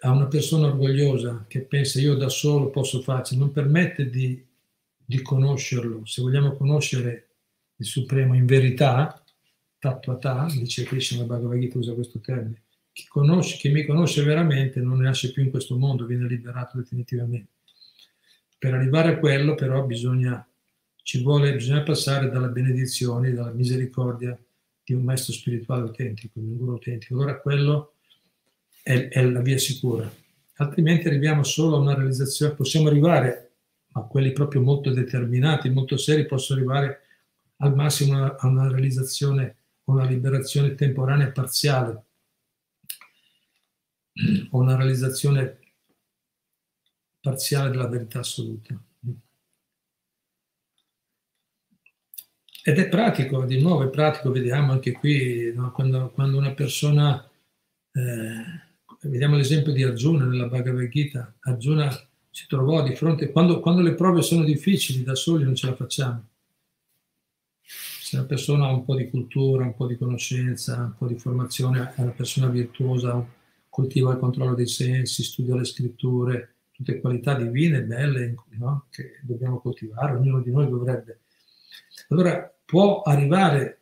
[0.00, 4.44] a una persona orgogliosa che pensa io da solo posso farci, non permette di,
[4.96, 6.06] di conoscerlo.
[6.06, 7.28] Se vogliamo conoscere
[7.76, 9.20] il Supremo in verità,
[9.78, 14.98] tattva dice Krishna Bhagavad Gita usa questo termine, chi, conosce, chi mi conosce veramente non
[14.98, 17.50] nasce più in questo mondo, viene liberato definitivamente.
[18.56, 20.46] Per arrivare a quello però bisogna
[21.02, 24.38] ci vuole, bisogna passare dalla benedizione, dalla misericordia
[24.84, 27.14] di un maestro spirituale autentico, di un guru autentico.
[27.14, 27.94] Allora quello
[28.82, 30.10] è, è la via sicura.
[30.56, 33.52] Altrimenti arriviamo solo a una realizzazione, possiamo arrivare,
[33.92, 37.00] ma quelli proprio molto determinati, molto seri, possono arrivare
[37.56, 42.04] al massimo a una realizzazione, una liberazione temporanea parziale,
[44.50, 45.58] o una realizzazione
[47.20, 48.78] parziale della verità assoluta.
[52.64, 55.72] Ed è pratico, di nuovo è pratico, vediamo anche qui, no?
[55.72, 57.28] quando, quando, una persona,
[57.92, 58.71] eh,
[59.08, 61.90] vediamo l'esempio di Arjuna nella Bhagavad Gita, Arjuna
[62.30, 65.74] si trovò di fronte, quando, quando le prove sono difficili, da soli non ce la
[65.74, 66.28] facciamo.
[67.62, 71.18] Se una persona ha un po' di cultura, un po' di conoscenza, un po' di
[71.18, 73.26] formazione, è una persona virtuosa,
[73.68, 78.86] coltiva il controllo dei sensi, studia le scritture, tutte qualità divine, belle, no?
[78.90, 81.20] che dobbiamo coltivare, ognuno di noi dovrebbe.
[82.08, 83.80] Allora può arrivare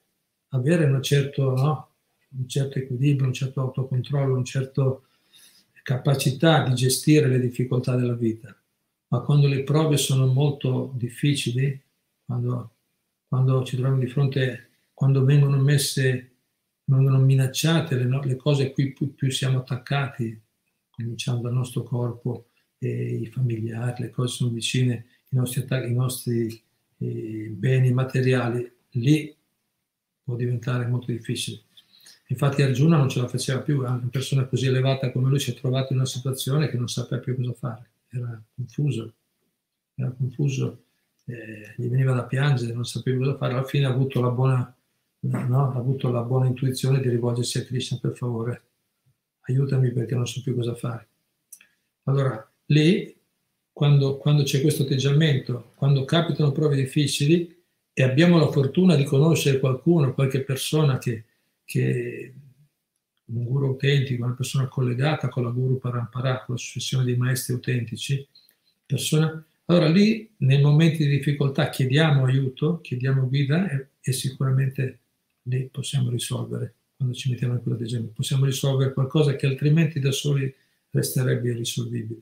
[0.49, 1.89] a avere certo, no?
[2.37, 5.01] un certo equilibrio, un certo autocontrollo, una certa
[5.91, 8.57] capacità di gestire le difficoltà della vita,
[9.09, 11.83] ma quando le prove sono molto difficili,
[12.25, 12.75] quando,
[13.27, 16.27] quando ci troviamo di fronte, quando vengono messe
[16.85, 20.41] vengono minacciate le, le cose a cui più, più, siamo attaccati,
[20.91, 22.47] cominciando dal nostro corpo,
[22.79, 26.63] i familiari, le cose sono vicine, i nostri, attacchi, i nostri
[26.99, 29.37] eh, beni materiali, lì
[30.23, 31.63] può diventare molto difficile.
[32.31, 35.55] Infatti Arjuna non ce la faceva più, una persona così elevata come lui si è
[35.55, 39.15] trovato in una situazione che non sapeva più cosa fare, era confuso,
[39.97, 40.85] era confuso,
[41.25, 44.75] eh, gli veniva da piangere, non sapeva cosa fare, alla fine ha avuto la buona
[45.21, 45.73] no?
[45.73, 48.63] ha avuto la buona intuizione di rivolgersi a Krishna, per favore,
[49.41, 51.09] aiutami perché non so più cosa fare.
[52.05, 53.15] Allora, lì,
[53.73, 57.63] quando, quando c'è questo atteggiamento, quando capitano prove difficili
[57.93, 61.25] e abbiamo la fortuna di conoscere qualcuno, qualche persona che,
[61.71, 62.35] che
[63.27, 67.55] un guru autentico, una persona collegata con la guru parampara, con la successione dei maestri
[67.55, 68.27] autentici,
[68.85, 74.99] persona, allora lì nei momenti di difficoltà chiediamo aiuto, chiediamo guida e, e sicuramente
[75.43, 80.53] lì possiamo risolvere, quando ci mettiamo in quell'atteggiamento, possiamo risolvere qualcosa che altrimenti da soli
[80.91, 82.21] resterebbe irrisolvibile.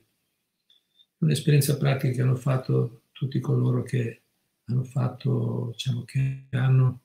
[1.17, 4.21] Un'esperienza pratica che hanno fatto tutti coloro che
[4.65, 6.99] hanno fatto, diciamo, che hanno,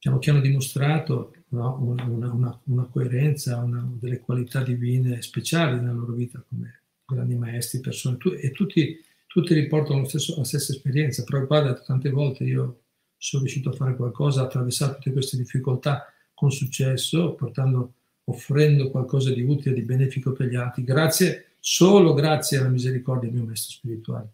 [0.00, 5.92] diciamo, che hanno dimostrato no, una, una, una, coerenza, una, delle qualità divine speciali nella
[5.92, 11.22] loro vita come grandi maestri, persone, e tutti, tutti riportano stesso, la stessa esperienza.
[11.22, 12.80] Però padre tante volte io
[13.18, 17.92] sono riuscito a fare qualcosa, a attraversare tutte queste difficoltà con successo, portando,
[18.24, 23.36] offrendo qualcosa di utile, di benefico per gli altri, grazie, solo grazie alla misericordia del
[23.36, 24.32] mio maestro spirituale.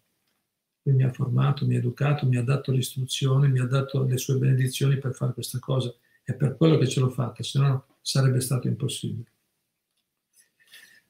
[0.86, 4.16] Lui mi ha formato, mi ha educato, mi ha dato l'istruzione, mi ha dato le
[4.18, 5.92] sue benedizioni per fare questa cosa.
[6.22, 9.26] È per quello che ce l'ho fatta, se no sarebbe stato impossibile.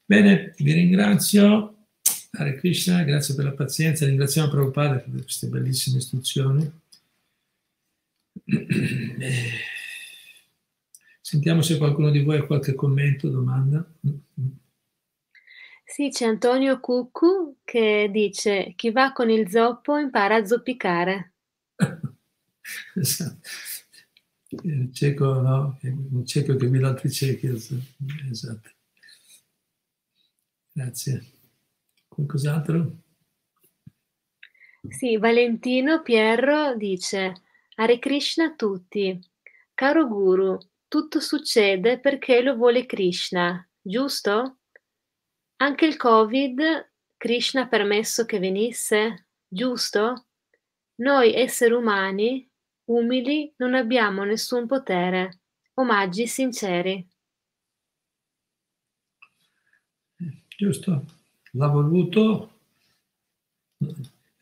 [0.03, 1.75] Bene, vi ringrazio.
[2.31, 6.71] Hare Krishna, grazie per la pazienza, ringraziamo Prabhupada per queste bellissime istruzioni.
[9.19, 9.49] Eh,
[11.21, 13.85] sentiamo se qualcuno di voi ha qualche commento, domanda.
[15.97, 21.33] Sì, c'è Antonio Cuccu che dice chi va con il zoppo impara a zoppicare.
[22.93, 23.49] esatto.
[24.61, 25.79] Il cieco, no?
[25.81, 27.47] Un cieco che guida altri ciechi.
[27.47, 28.69] Esatto.
[30.71, 31.25] Grazie.
[32.07, 32.97] Qualcos'altro?
[34.87, 37.33] Sì, Valentino Pierro dice
[37.73, 39.19] Hare Krishna a tutti.
[39.73, 44.56] Caro Guru, tutto succede perché lo vuole Krishna, giusto?
[45.57, 50.25] Anche il Covid, Krishna ha permesso che venisse, giusto?
[50.95, 52.49] Noi esseri umani,
[52.85, 55.39] umili, non abbiamo nessun potere.
[55.75, 57.07] Omaggi sinceri.
[60.57, 61.05] Giusto,
[61.51, 62.57] l'ha voluto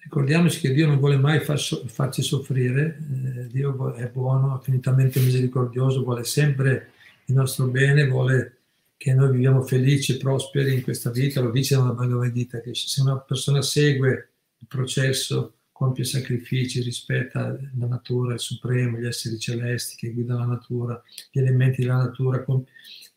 [0.06, 6.24] Ricordiamoci che Dio non vuole mai farci soffrire, eh, Dio è buono, infinitamente misericordioso, vuole
[6.24, 6.92] sempre
[7.26, 8.58] il nostro bene, vuole
[8.98, 13.02] che noi viviamo felici e prosperi in questa vita, lo dice Bhagavad Gita, che se
[13.02, 19.98] una persona segue il processo, compie sacrifici, rispetta la natura, il supremo, gli esseri celesti
[19.98, 22.44] che guidano la natura, gli elementi della natura,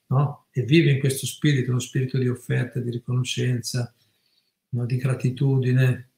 [0.09, 0.47] no?
[0.51, 3.95] e vive in questo spirito, uno spirito di offerta, di riconoscenza,
[4.71, 4.87] no?
[4.87, 6.11] di gratitudine,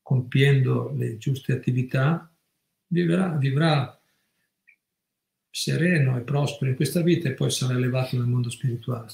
[0.00, 2.32] compiendo le giuste attività,
[2.86, 3.97] vivrà, vivrà
[5.58, 9.08] sereno e prospero in questa vita e poi sarà elevato nel mondo spirituale.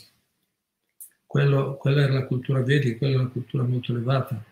[1.27, 4.45] Quello, quella era la cultura vedica, quella è una cultura molto elevata.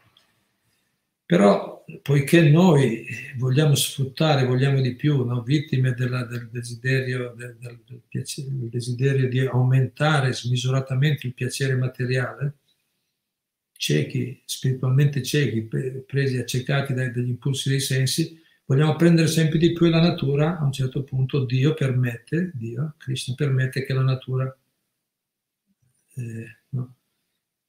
[1.26, 5.42] Però, poiché noi vogliamo sfruttare, vogliamo di più, no?
[5.42, 12.54] vittime della, del, desiderio, del, del, del desiderio di aumentare smisuratamente il piacere materiale,
[13.72, 15.68] ciechi, spiritualmente ciechi,
[16.06, 18.41] presi, accecati dagli impulsi dei sensi,
[18.72, 23.34] vogliamo prendere sempre di più la natura, a un certo punto Dio permette, Dio, Krishna
[23.34, 24.56] permette che la natura,
[26.14, 26.94] eh, no?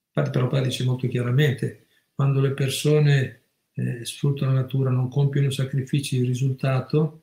[0.08, 3.42] Infatti Prabhupada dice molto chiaramente, quando le persone
[3.74, 7.22] eh, sfruttano la natura, non compiono sacrifici, il risultato,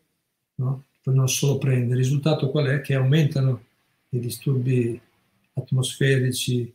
[0.56, 0.86] no?
[1.02, 2.82] poi non solo prende, il risultato qual è?
[2.82, 3.66] Che aumentano
[4.10, 5.00] i disturbi
[5.54, 6.72] atmosferici,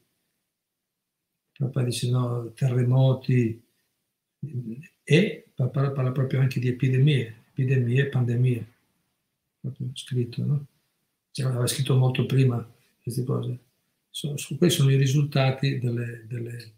[1.56, 3.62] papà dice no, terremoti
[5.02, 8.66] e parla proprio anche di epidemie, epidemie e pandemie,
[9.60, 10.66] proprio scritto, no?
[11.30, 12.66] Cioè, aveva scritto molto prima
[13.02, 13.58] queste cose.
[14.10, 16.72] Sono, questi sono i risultati delle, delle,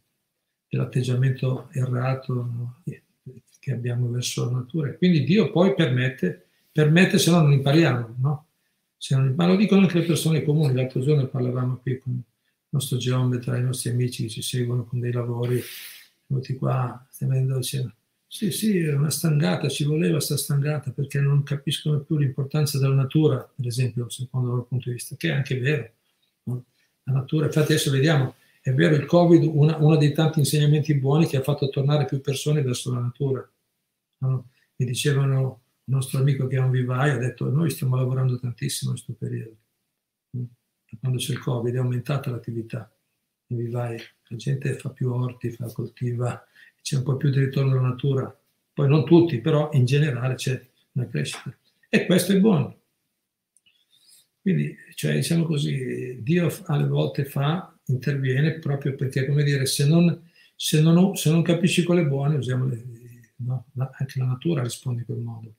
[0.68, 2.82] dell'atteggiamento errato no?
[3.68, 4.94] che abbiamo verso la natura.
[4.94, 8.46] Quindi Dio poi permette, permette se no non impariamo, no?
[9.10, 10.74] Non, ma lo dicono anche le persone comuni.
[10.74, 12.22] L'altro giorno parlavamo qui con il
[12.70, 15.60] nostro geometra, i nostri amici che ci seguono con dei lavori,
[16.28, 17.92] venuti qua, stiamo vedendo, dicendo,
[18.26, 22.94] sì, sì, è una stangata, ci voleva questa stangata perché non capiscono più l'importanza della
[22.94, 25.90] natura, per esempio, secondo il loro punto di vista, che è anche vero.
[26.44, 31.26] La natura, infatti adesso vediamo, è vero il Covid, una, uno dei tanti insegnamenti buoni
[31.26, 33.50] che ha fatto tornare più persone verso la natura.
[34.18, 34.50] No?
[34.76, 38.90] Mi dicevano il nostro amico che è un vivaio, ha detto noi stiamo lavorando tantissimo
[38.90, 39.56] in questo periodo.
[41.00, 42.90] Quando c'è il Covid è aumentata l'attività
[43.48, 46.44] nei vivai, la gente fa più orti, fa, coltiva,
[46.82, 48.34] c'è un po' più di ritorno alla natura.
[48.72, 51.56] Poi non tutti, però in generale c'è una crescita.
[51.88, 52.76] E questo è buono.
[54.40, 60.30] Quindi, cioè, diciamo così, Dio alle volte fa, interviene proprio perché, come dire, se non,
[60.54, 62.84] se non, se non capisci quelle buone, usiamo le,
[63.36, 63.66] no?
[63.74, 65.54] anche la natura risponde in quel modo.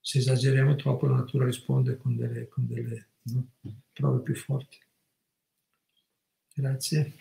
[0.00, 3.46] Se esageriamo troppo, la natura risponde con delle, con delle no?
[3.92, 4.78] prove più forti.
[6.54, 7.12] Grazie.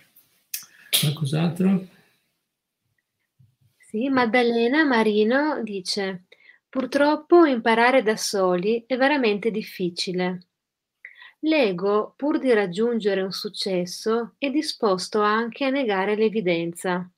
[1.00, 1.88] Qualcos'altro?
[3.78, 6.26] Sì, Maddalena Marino dice:
[6.70, 10.48] Purtroppo imparare da soli è veramente difficile.
[11.40, 17.10] L'ego, pur di raggiungere un successo, è disposto anche a negare l'evidenza.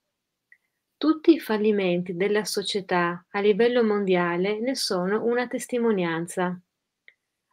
[0.98, 6.60] Tutti i fallimenti della società a livello mondiale ne sono una testimonianza.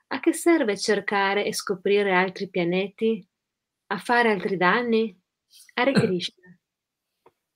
[0.09, 3.27] A che serve cercare e scoprire altri pianeti?
[3.89, 5.22] A fare altri danni?
[5.75, 6.59] Hare Krishna.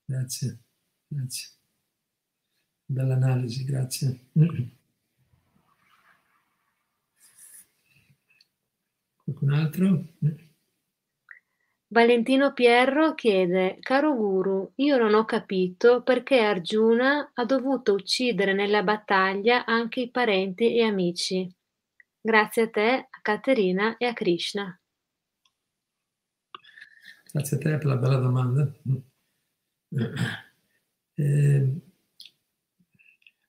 [0.04, 0.58] Grazie,
[1.06, 1.48] grazie.
[2.84, 4.28] Bella analisi, grazie.
[9.24, 10.04] Qualcun altro?
[11.88, 18.82] Valentino Pierro chiede, caro guru, io non ho capito perché Arjuna ha dovuto uccidere nella
[18.82, 21.48] battaglia anche i parenti e amici.
[22.20, 24.80] Grazie a te, a Caterina e a Krishna.
[27.36, 28.72] Grazie a te per la bella domanda.
[31.18, 31.80] Eh,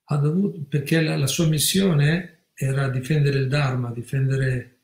[0.04, 4.80] ha dovuto, perché la, la, sua missione era difendere il Dharma, difendere,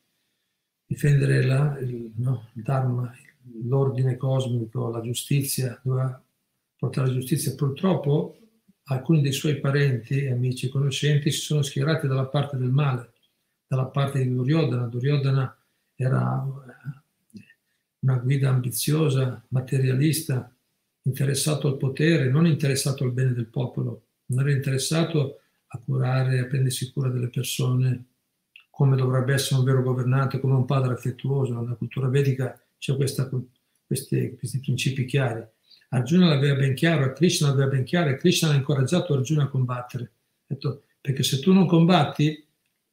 [0.86, 3.14] difendere la, il, no, il Dharma,
[3.64, 6.22] l'ordine cosmico, la giustizia, doveva
[6.74, 7.54] portare la giustizia.
[7.54, 8.38] Purtroppo
[8.84, 13.12] alcuni dei suoi parenti, amici, conoscenti si sono schierati dalla parte del male,
[13.66, 14.86] dalla parte di Duryodhana.
[14.86, 15.58] Duryodhana
[15.94, 16.42] era
[18.04, 20.54] una guida ambiziosa, materialista,
[21.02, 26.46] interessato al potere, non interessato al bene del popolo non era interessato a curare, a
[26.46, 28.06] prendersi cura delle persone
[28.70, 31.54] come dovrebbe essere un vero governante, come un padre affettuoso.
[31.54, 33.28] Nella cultura vedica c'è questa,
[33.86, 35.44] questi, questi principi chiari.
[35.90, 40.12] Arjuna l'aveva ben chiaro, Krishna l'aveva ben chiaro e Krishna ha incoraggiato Arjuna a combattere.
[40.44, 42.44] Detto, perché se tu non combatti,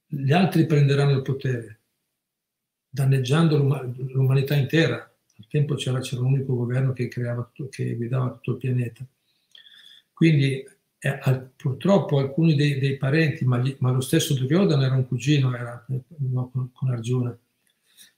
[0.05, 1.80] gli altri prenderanno il potere,
[2.91, 4.97] danneggiando l'umanità intera.
[5.37, 9.07] Al tempo c'era, c'era un unico governo che, creava, che guidava tutto il pianeta.
[10.13, 10.63] Quindi
[10.99, 15.55] eh, purtroppo alcuni dei, dei parenti, ma, gli, ma, lo stesso Duryodhana era un cugino
[15.55, 17.35] era, no, con, con, Arjuna,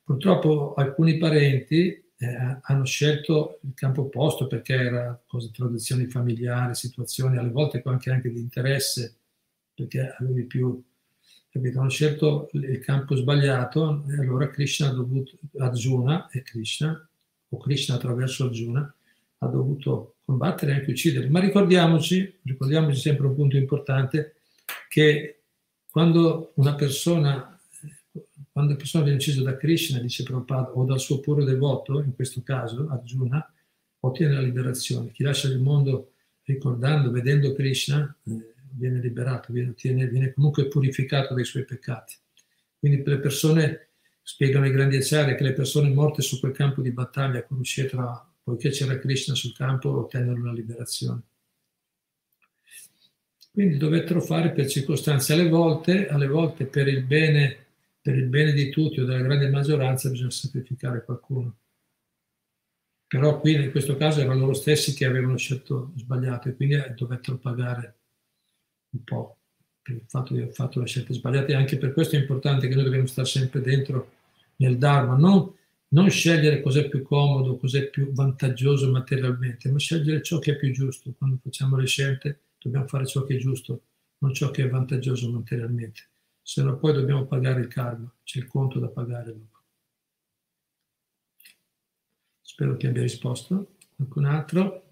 [0.04, 7.38] purtroppo alcuni parenti eh, hanno scelto il campo opposto perché era cose, tradizioni familiari, situazioni
[7.38, 9.16] alle volte anche, anche di interesse,
[9.74, 10.84] perché avevi più,
[11.54, 11.80] capito?
[11.80, 17.08] hanno scelto il campo sbagliato e allora Krishna ha dovuto, Arjuna e Krishna,
[17.50, 18.94] o Krishna attraverso Arjuna,
[19.38, 21.30] ha dovuto combattere e anche uccidere.
[21.30, 24.38] Ma ricordiamoci, ricordiamoci sempre un punto importante,
[24.90, 25.42] che
[25.92, 27.60] quando una persona,
[28.52, 32.16] quando una persona viene uccisa da Krishna, dice Prabhupada, o dal suo puro devoto, in
[32.16, 33.48] questo caso Arjuna,
[34.00, 35.12] ottiene la liberazione.
[35.12, 36.14] Chi lascia il mondo
[36.46, 39.74] ricordando, vedendo Krishna, eh, viene liberato, viene,
[40.08, 42.16] viene comunque purificato dai suoi peccati.
[42.80, 43.90] Quindi le persone,
[44.22, 48.70] spiegano i grandi acciari, che le persone morte su quel campo di battaglia, Kurukshetra poiché
[48.70, 51.22] c'era Krishna sul campo, ottennero la liberazione.
[53.52, 57.66] Quindi dovettero fare per circostanze, alle volte, alle volte per, il bene,
[58.02, 61.56] per il bene di tutti o della grande maggioranza bisogna sacrificare qualcuno.
[63.08, 67.38] Però qui in questo caso erano loro stessi che avevano scelto sbagliato e quindi dovettero
[67.38, 68.00] pagare
[68.94, 69.38] un po'
[69.82, 72.68] per il fatto di aver fatto le scelte sbagliate e anche per questo è importante
[72.68, 74.12] che noi dobbiamo stare sempre dentro
[74.58, 75.54] nel Dharma, non
[75.94, 80.72] non scegliere cos'è più comodo, cos'è più vantaggioso materialmente, ma scegliere ciò che è più
[80.72, 81.14] giusto.
[81.16, 83.84] Quando facciamo le scelte dobbiamo fare ciò che è giusto,
[84.18, 86.10] non ciò che è vantaggioso materialmente.
[86.42, 89.62] Se no poi dobbiamo pagare il karma, c'è il conto da pagare dopo.
[92.42, 93.76] Spero che abbia risposto.
[93.96, 94.90] Qualcun altro?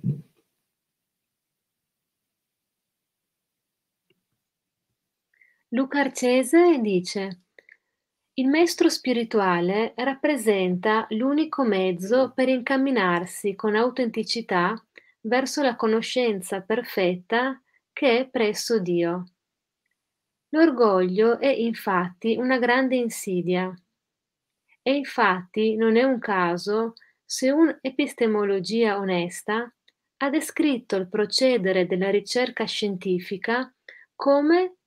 [5.74, 7.44] Luca Arcese dice
[8.34, 14.74] il maestro spirituale rappresenta l'unico mezzo per incamminarsi con autenticità
[15.22, 17.62] verso la conoscenza perfetta
[17.94, 19.32] che è presso Dio.
[20.50, 23.74] L'orgoglio è infatti una grande insidia.
[24.82, 29.74] E infatti non è un caso se un'epistemologia onesta
[30.18, 33.74] ha descritto il procedere della ricerca scientifica
[34.16, 34.80] come,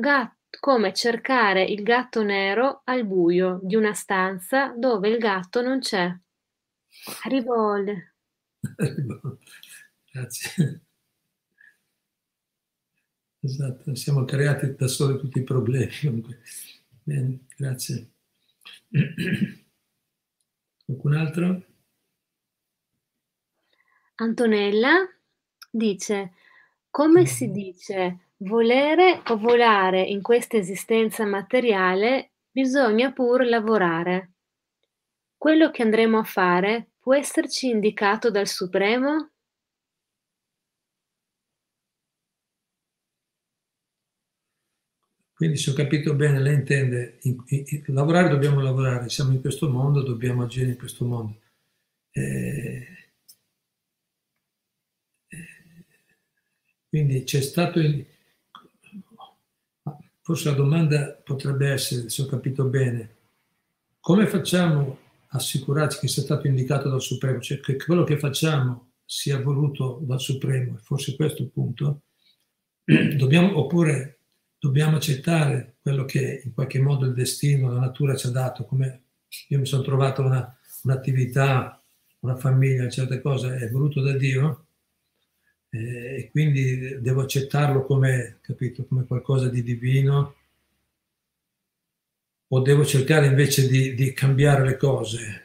[0.00, 5.80] gatto, come cercare il gatto nero al buio di una stanza dove il gatto non
[5.80, 6.14] c'è.
[7.24, 8.14] Arrivole.
[10.10, 10.82] Grazie.
[13.40, 15.92] Esatto, siamo creati da soli tutti i problemi.
[16.00, 16.40] Comunque.
[17.02, 18.12] Bene, grazie.
[20.86, 21.62] Qualcun altro?
[24.14, 25.06] Antonella
[25.70, 26.32] dice,
[26.88, 34.32] come si dice volere o volare in questa esistenza materiale, bisogna pur lavorare.
[35.36, 39.30] Quello che andremo a fare può esserci indicato dal Supremo?
[45.34, 49.68] Quindi se ho capito bene, lei intende, in, in, lavorare dobbiamo lavorare, siamo in questo
[49.68, 51.40] mondo, dobbiamo agire in questo mondo.
[52.12, 52.86] Eh,
[55.28, 55.46] eh,
[56.88, 58.06] quindi c'è stato, il,
[60.24, 63.16] forse la domanda potrebbe essere, se ho capito bene,
[64.00, 64.98] come facciamo
[65.28, 69.98] a assicurarci che sia stato indicato dal Supremo, cioè che quello che facciamo sia voluto
[70.00, 72.00] dal Supremo, forse questo è il punto,
[73.18, 74.20] dobbiamo, oppure
[74.58, 79.02] dobbiamo accettare quello che in qualche modo il destino, la natura ci ha dato, come
[79.48, 81.82] io mi sono trovato una, un'attività,
[82.20, 84.63] una famiglia, certe cose, è voluto da Dio
[85.74, 90.34] eh, e quindi devo accettarlo come, capito, come qualcosa di divino
[92.48, 95.42] o devo cercare invece di, di cambiare le cose?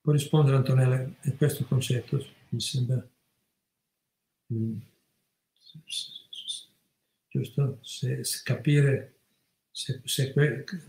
[0.00, 3.06] Può rispondere Antonella, è questo il concetto, mi sembra.
[4.52, 4.78] Mm
[7.28, 7.78] giusto?
[7.82, 9.14] Se, se capire,
[9.70, 10.32] se, se,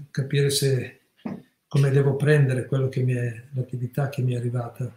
[0.10, 0.50] capire
[1.68, 4.92] come devo prendere quello che mi è, l'attività che mi è arrivata.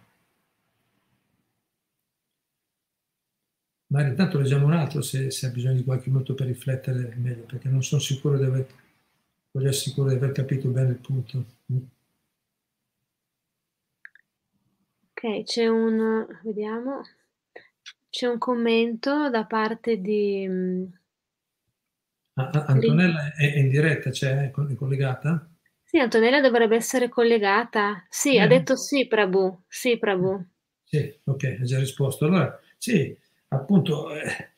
[3.92, 7.44] Ma intanto leggiamo un altro se, se ha bisogno di qualche minuto per riflettere meglio,
[7.44, 8.66] perché non sono sicuro di aver,
[9.74, 11.44] sicuro di aver capito bene il punto.
[15.10, 17.02] Ok, c'è un, vediamo,
[18.08, 20.48] c'è un commento da parte di
[22.34, 25.46] Antonella è in diretta, cioè è collegata?
[25.84, 28.06] Sì, Antonella dovrebbe essere collegata.
[28.08, 28.40] Sì, eh.
[28.40, 29.64] ha detto sì, Prabhu.
[29.68, 30.42] Sì, Prabhu.
[30.82, 32.24] Sì, ok, ha già risposto.
[32.24, 33.14] Allora, sì,
[33.52, 34.52] appunto, eh,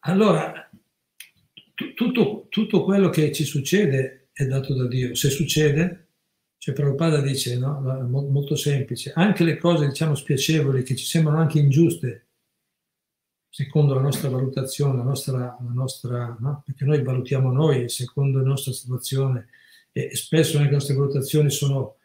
[0.00, 0.70] allora,
[1.94, 5.14] tutto, tutto, quello che ci succede è dato da Dio.
[5.14, 6.08] Se succede,
[6.58, 11.58] cioè Prabhupada dice, no, molto semplice, anche le cose, diciamo, spiacevoli, che ci sembrano anche
[11.58, 12.26] ingiuste,
[13.48, 16.62] secondo la nostra valutazione, la nostra, la nostra no?
[16.64, 19.48] perché noi valutiamo noi secondo la nostra situazione
[19.92, 21.96] e spesso le nostre valutazioni sono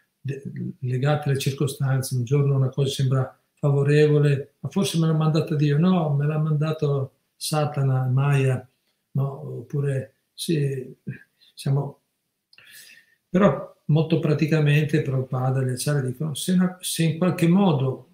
[0.80, 5.78] legate alle circostanze, un giorno una cosa sembra favorevole, ma forse me l'ha mandata Dio,
[5.78, 8.68] no, me l'ha mandato Satana, Maya,
[9.12, 9.58] no?
[9.60, 10.92] oppure sì,
[11.54, 12.00] siamo...
[13.30, 18.08] Però molto praticamente Prabhupada, le acciare dicono, se, una, se in qualche modo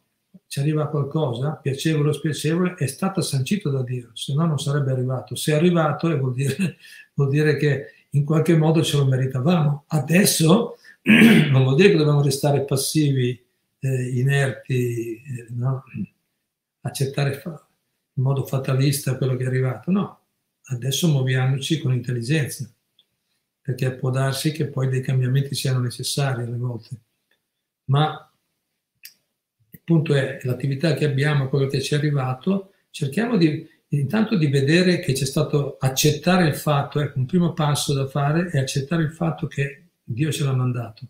[0.47, 4.91] ci arriva qualcosa, piacevole o spiacevole, è stato sancito da Dio, se no non sarebbe
[4.91, 5.35] arrivato.
[5.35, 6.75] Se è arrivato vuol dire,
[7.15, 9.85] vuol dire che in qualche modo ce lo meritavamo.
[9.87, 10.75] Adesso
[11.51, 13.46] non vuol dire che dobbiamo restare passivi,
[13.80, 15.84] eh, inerti, eh, no?
[16.82, 17.67] accettare fa-
[18.13, 19.91] in modo fatalista quello che è arrivato.
[19.91, 20.19] No,
[20.65, 22.69] adesso muoviamoci con intelligenza,
[23.61, 27.01] perché può darsi che poi dei cambiamenti siano necessari alle volte.
[27.86, 28.28] Ma
[29.88, 34.99] punto è l'attività che abbiamo, quello che ci è arrivato, cerchiamo di, intanto di vedere
[34.99, 39.13] che c'è stato accettare il fatto, ecco, un primo passo da fare è accettare il
[39.13, 41.07] fatto che Dio ce l'ha mandato.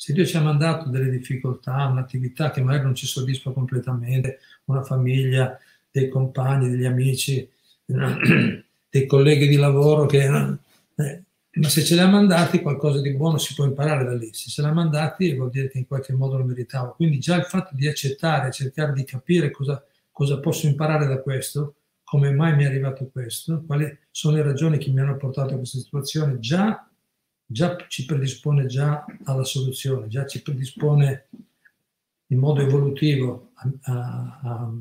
[0.00, 4.82] Se Dio ci ha mandato delle difficoltà, un'attività che magari non ci soddisfa completamente, una
[4.82, 5.58] famiglia,
[5.90, 7.46] dei compagni, degli amici,
[7.84, 13.52] dei colleghi di lavoro che eh, ma se ce l'ha mandati qualcosa di buono si
[13.52, 16.44] può imparare da lì, se ce l'ha mandati vuol dire che in qualche modo lo
[16.44, 16.94] meritavo.
[16.94, 21.74] Quindi già il fatto di accettare, cercare di capire cosa, cosa posso imparare da questo,
[22.04, 25.56] come mai mi è arrivato questo, quali sono le ragioni che mi hanno portato a
[25.58, 26.89] questa situazione, già
[27.52, 31.26] già ci predispone già alla soluzione, già ci predispone
[32.28, 34.72] in modo evolutivo a, a, a,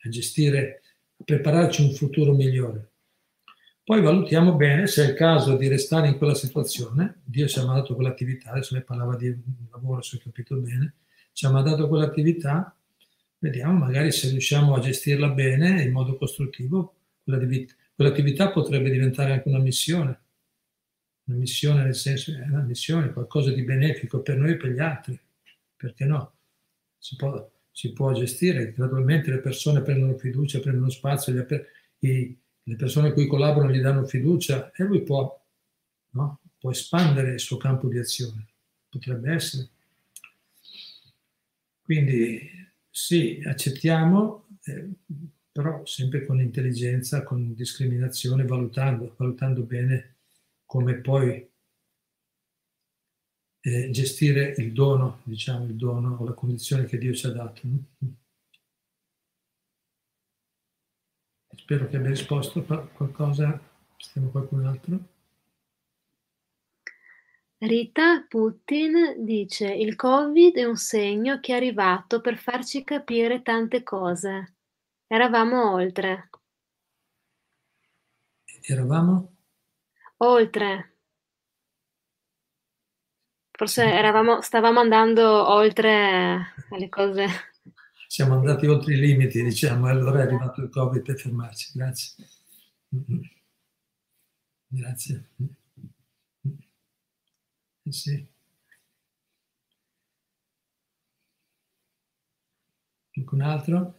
[0.00, 0.82] a gestire,
[1.18, 2.90] a prepararci un futuro migliore.
[3.84, 7.20] Poi valutiamo bene se è il caso di restare in quella situazione.
[7.22, 9.32] Dio ci ha mandato quell'attività, adesso lei parlava di
[9.70, 10.94] lavoro, se ho capito bene,
[11.32, 12.76] ci ha mandato quell'attività,
[13.38, 19.60] vediamo magari se riusciamo a gestirla bene in modo costruttivo, quell'attività potrebbe diventare anche una
[19.60, 20.18] missione.
[21.26, 24.78] Una missione nel senso, è una missione, qualcosa di benefico per noi e per gli
[24.78, 25.18] altri.
[25.76, 26.32] Perché no?
[26.98, 32.76] Si può, si può gestire, gradualmente le persone prendono fiducia, prendono spazio, gli, i, le
[32.76, 35.44] persone con cui collaborano gli danno fiducia e lui può,
[36.10, 36.40] no?
[36.58, 38.46] può espandere il suo campo di azione.
[38.88, 39.68] Potrebbe essere.
[41.82, 42.50] Quindi
[42.90, 44.88] sì, accettiamo, eh,
[45.52, 50.15] però sempre con intelligenza, con discriminazione, valutando, valutando bene
[50.66, 51.50] come poi
[53.60, 57.62] eh, gestire il dono, diciamo il dono o la condizione che Dio ci ha dato.
[61.56, 63.58] Spero che abbia risposto a qualcosa.
[63.96, 64.98] Stiamo qualcun altro?
[67.58, 73.82] Rita Putin dice il Covid è un segno che è arrivato per farci capire tante
[73.82, 74.56] cose.
[75.06, 76.28] Eravamo oltre.
[78.60, 79.35] Eravamo?
[80.18, 80.92] Oltre.
[83.50, 87.26] Forse eravamo, stavamo andando oltre alle cose
[88.08, 91.72] siamo andati oltre i limiti, diciamo, e allora è arrivato il Covid per fermarci.
[91.74, 92.14] Grazie.
[94.68, 95.28] Grazie.
[97.82, 98.26] Eh sì.
[103.12, 103.94] Qualcun altro?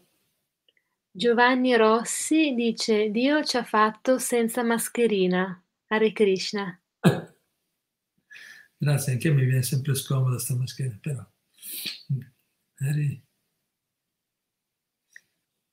[1.11, 5.61] Giovanni Rossi dice Dio ci ha fatto senza mascherina.
[5.87, 6.79] Hare Krishna.
[8.77, 11.25] Grazie, anche a me viene sempre scomoda sta mascherina, però.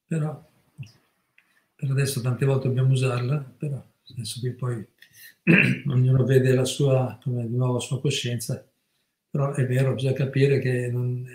[0.07, 0.53] Però
[1.75, 4.87] per adesso tante volte dobbiamo usarla, però adesso qui poi
[5.89, 8.65] ognuno vede la sua, come di nuovo la sua coscienza,
[9.29, 11.27] però è vero, bisogna capire che non,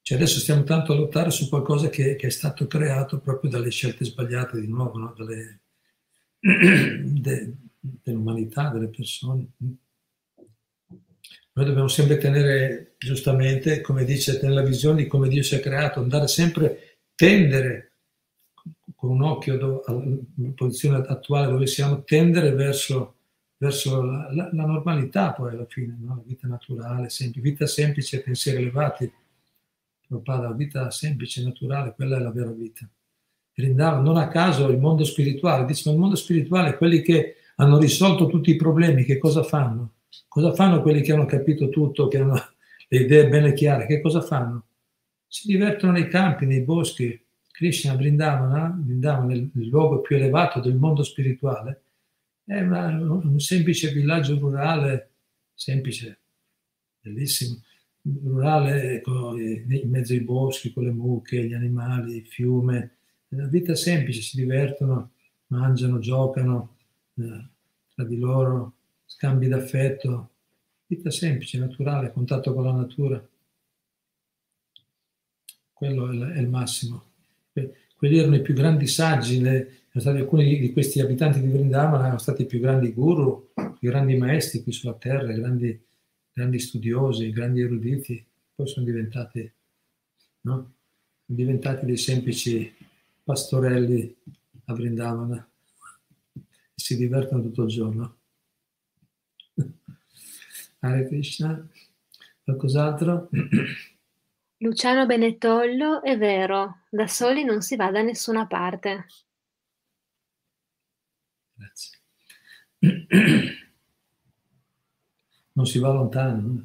[0.00, 3.70] cioè adesso stiamo tanto a lottare su qualcosa che, che, è stato creato proprio dalle
[3.70, 5.12] scelte sbagliate, di nuovo, no?
[5.16, 5.62] dalle,
[6.46, 7.52] de,
[8.02, 9.46] dell'umanità, delle persone.
[11.52, 15.60] Noi dobbiamo sempre tenere, giustamente, come dice, tenere la visione di come Dio ci ha
[15.60, 17.92] creato, andare sempre tendere
[18.94, 20.02] con un occhio alla
[20.54, 23.16] posizione attuale dove siamo, tendere verso,
[23.56, 26.16] verso la, la, la, normalità poi alla fine, no?
[26.16, 29.10] la vita naturale, semplice, vita semplice, pensieri elevati.
[30.08, 32.88] La vita semplice, naturale, quella è la vera vita.
[33.56, 37.78] Rindava, non a caso il mondo spirituale, dice, ma il mondo spirituale, quelli che hanno
[37.78, 39.94] risolto tutti i problemi, che cosa fanno?
[40.28, 42.34] Cosa fanno quelli che hanno capito tutto, che hanno
[42.88, 43.86] le idee bene chiare?
[43.86, 44.66] Che cosa fanno?
[45.28, 47.20] si divertono nei campi, nei boschi.
[47.50, 51.82] Krishna Vrindavana, Vrindavana nel, nel luogo più elevato del mondo spirituale,
[52.44, 55.12] è una, un semplice villaggio rurale,
[55.54, 56.20] semplice,
[57.00, 57.62] bellissimo,
[58.02, 62.95] rurale in mezzo ai boschi, con le mucche, gli animali, il fiume,
[63.28, 65.12] una vita semplice, si divertono,
[65.48, 66.76] mangiano, giocano
[67.16, 67.48] eh,
[67.94, 68.74] tra di loro,
[69.04, 70.30] scambi d'affetto,
[70.86, 73.28] vita semplice, naturale, contatto con la natura
[75.76, 77.04] quello è è il massimo.
[77.52, 82.18] Quelli erano i più grandi saggi, le, stati, alcuni di questi abitanti di Vrindavana erano
[82.18, 85.78] stati i più grandi guru, i grandi maestri qui sulla terra, i grandi,
[86.32, 88.24] grandi studiosi, i grandi eruditi,
[88.54, 89.52] poi sono diventati,
[90.42, 90.52] no?
[90.54, 90.72] sono
[91.26, 92.74] diventati dei semplici
[93.26, 94.16] pastorelli
[94.66, 95.50] a Vrindavana
[96.32, 96.40] e
[96.76, 98.18] si divertono tutto il giorno.
[100.78, 101.68] Hare Krishna,
[102.44, 103.28] qualcos'altro?
[104.58, 109.06] Luciano Benettollo È vero, da soli non si va da nessuna parte.
[111.52, 111.98] Grazie.
[115.52, 116.64] Non si va lontano.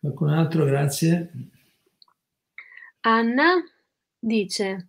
[0.00, 1.30] Qualcun altro, grazie.
[3.00, 3.62] Anna
[4.18, 4.88] dice,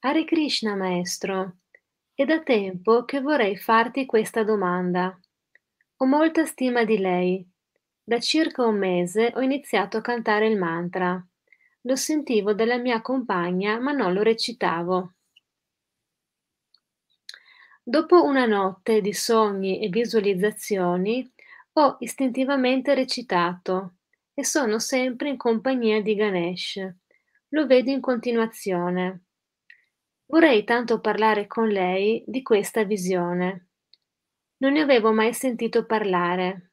[0.00, 1.58] Hare Krishna maestro,
[2.14, 5.18] è da tempo che vorrei farti questa domanda.
[5.96, 7.48] Ho molta stima di lei
[8.08, 11.22] da circa un mese ho iniziato a cantare il mantra.
[11.82, 15.12] Lo sentivo dalla mia compagna, ma non lo recitavo.
[17.82, 21.30] Dopo una notte di sogni e visualizzazioni,
[21.74, 23.96] ho istintivamente recitato
[24.32, 26.90] e sono sempre in compagnia di Ganesh.
[27.48, 29.24] Lo vedo in continuazione.
[30.26, 33.68] Vorrei tanto parlare con lei di questa visione.
[34.58, 36.72] Non ne avevo mai sentito parlare.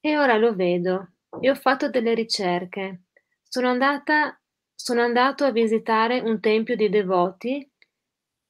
[0.00, 3.02] E ora lo vedo e ho fatto delle ricerche.
[3.42, 4.40] Sono andata
[4.82, 7.70] sono andato a visitare un tempio di devoti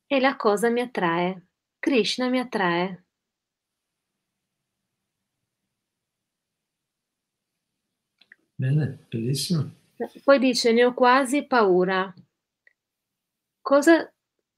[0.06, 1.48] e la cosa mi attrae.
[1.80, 3.04] Krishna mi attrae.
[8.54, 9.79] Bene, bellissimo.
[10.24, 12.12] Poi dice, ne ho quasi paura.
[13.60, 14.12] Cosa,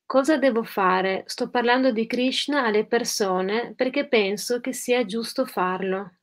[0.07, 1.25] cosa devo fare?
[1.27, 6.17] Sto parlando di Krishna alle persone perché penso che sia giusto farlo.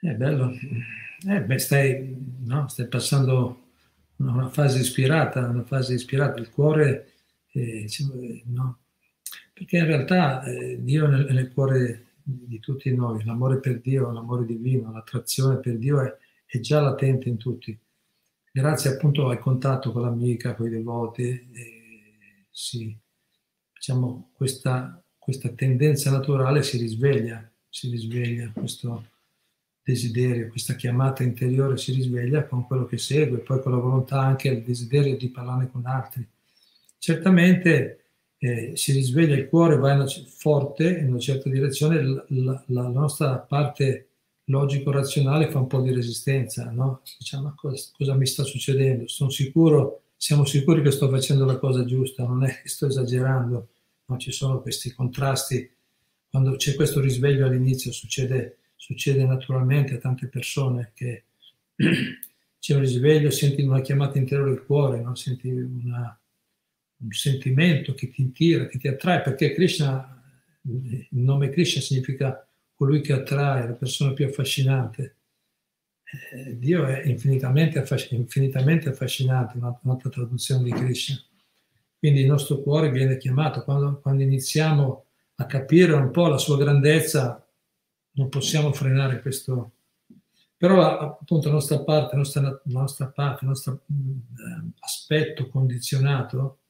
[0.00, 0.52] È bello.
[1.28, 3.68] Eh, beh, stai, no, stai passando
[4.16, 6.40] una fase ispirata, una fase ispirata.
[6.40, 7.12] Il cuore,
[7.52, 7.86] eh,
[8.46, 8.80] no?
[9.52, 14.44] Perché in realtà eh, Dio nel, nel, cuore di tutti noi, l'amore per Dio, l'amore
[14.44, 17.78] divino, l'attrazione per Dio è, è già latente in tutti.
[18.50, 21.48] Grazie appunto al contatto con l'amica, con i devoti,
[22.50, 22.94] sì,
[23.72, 29.06] diciamo, questa, questa tendenza naturale si risveglia, si risveglia questo
[29.82, 34.48] desiderio, questa chiamata interiore si risveglia con quello che segue, poi con la volontà anche
[34.48, 36.28] il desiderio di parlare con altri.
[36.98, 38.01] Certamente
[38.44, 43.38] eh, si risveglia il cuore, va in forte in una certa direzione, la, la, nostra
[43.38, 44.08] parte
[44.46, 47.02] logico-razionale fa un po' di resistenza, no?
[47.18, 49.06] Diciamo, cosa, cosa mi sta succedendo?
[49.06, 53.68] Sono sicuro, siamo sicuri che sto facendo la cosa giusta, non è che sto esagerando,
[54.06, 55.70] ma ci sono questi contrasti.
[56.28, 61.26] Quando c'è questo risveglio all'inizio succede succede naturalmente a tante persone che
[62.58, 65.14] c'è un risveglio, senti una chiamata interiore del cuore, no?
[65.14, 66.20] senti una,
[67.02, 70.22] un sentimento che ti tira, che ti attrae, perché Krishna,
[70.62, 75.16] il nome Krishna significa colui che attrae, la persona più affascinante.
[76.32, 81.16] Eh, Dio è infinitamente, affasc- infinitamente affascinante, un'altra traduzione di Krishna.
[81.98, 85.04] Quindi il nostro cuore viene chiamato, quando, quando iniziamo
[85.36, 87.46] a capire un po' la sua grandezza,
[88.14, 89.72] non possiamo frenare questo.
[90.56, 96.61] Però appunto la nostra parte, il nostro eh, aspetto condizionato,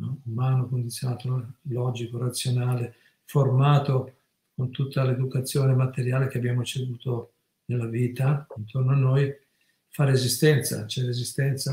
[0.00, 0.20] no?
[0.24, 2.94] umano condizionato, logico, razionale,
[3.24, 4.14] formato
[4.54, 7.34] con tutta l'educazione materiale che abbiamo ricevuto
[7.66, 9.32] nella vita intorno a noi,
[9.88, 11.72] fa resistenza, c'è resistenza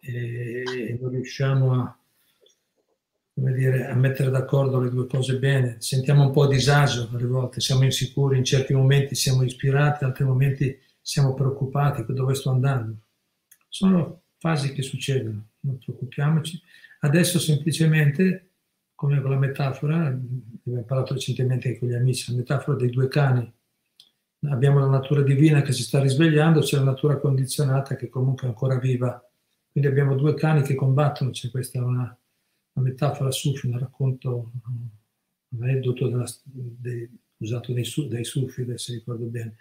[0.00, 1.98] e non riusciamo a,
[3.34, 5.76] dire, a mettere d'accordo le due cose bene.
[5.80, 10.24] Sentiamo un po' disagio alle volte, siamo insicuri, in certi momenti siamo ispirati, in altri
[10.24, 12.96] momenti siamo preoccupati dove sto andando.
[13.68, 16.60] Sono fasi che succedono, non preoccupiamoci.
[17.00, 18.52] Adesso semplicemente,
[18.94, 23.52] come con la metafora, abbiamo parlato recentemente con gli amici, la metafora dei due cani.
[24.48, 28.50] Abbiamo la natura divina che si sta risvegliando, c'è la natura condizionata che comunque è
[28.50, 29.20] ancora viva.
[29.70, 32.18] Quindi abbiamo due cani che combattono, c'è questa una
[32.76, 34.52] una metafora sufi, un racconto,
[35.48, 39.56] un aneddoto della, dei, usato dai, dai sufi, se ricordo bene.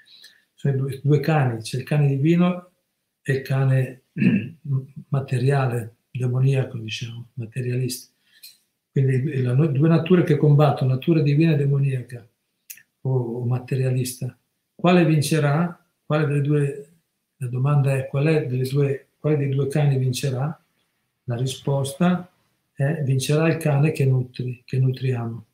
[0.53, 2.71] Sono due, due cani, c'è il cane divino
[3.21, 4.03] e il cane
[5.09, 8.11] materiale, demoniaco, diciamo, materialista.
[8.91, 12.25] Quindi la, due nature che combattono, natura divina e demoniaca
[13.01, 14.37] o, o materialista.
[14.73, 15.85] Quale vincerà?
[16.05, 16.89] Quale delle due,
[17.37, 20.63] la domanda è è due, quale dei due cani vincerà?
[21.25, 22.31] La risposta
[22.75, 25.45] eh, vincerà il cane che, nutri, che nutriamo.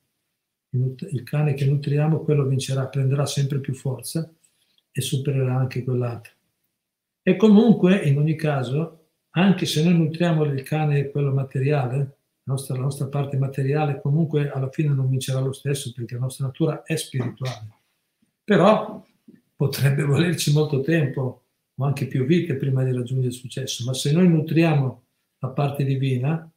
[0.74, 4.30] Il cane che nutriamo, quello vincerà, prenderà sempre più forza
[4.92, 6.34] e supererà anche quell'altro.
[7.24, 9.01] E comunque, in ogni caso,
[9.32, 11.98] anche se noi nutriamo il cane quello materiale,
[12.44, 16.22] la nostra, la nostra parte materiale, comunque alla fine non vincerà lo stesso perché la
[16.22, 17.68] nostra natura è spirituale.
[18.44, 19.06] Però
[19.56, 21.44] potrebbe volerci molto tempo
[21.76, 25.04] o anche più vite prima di raggiungere il successo, ma se noi nutriamo
[25.40, 26.50] la parte divina,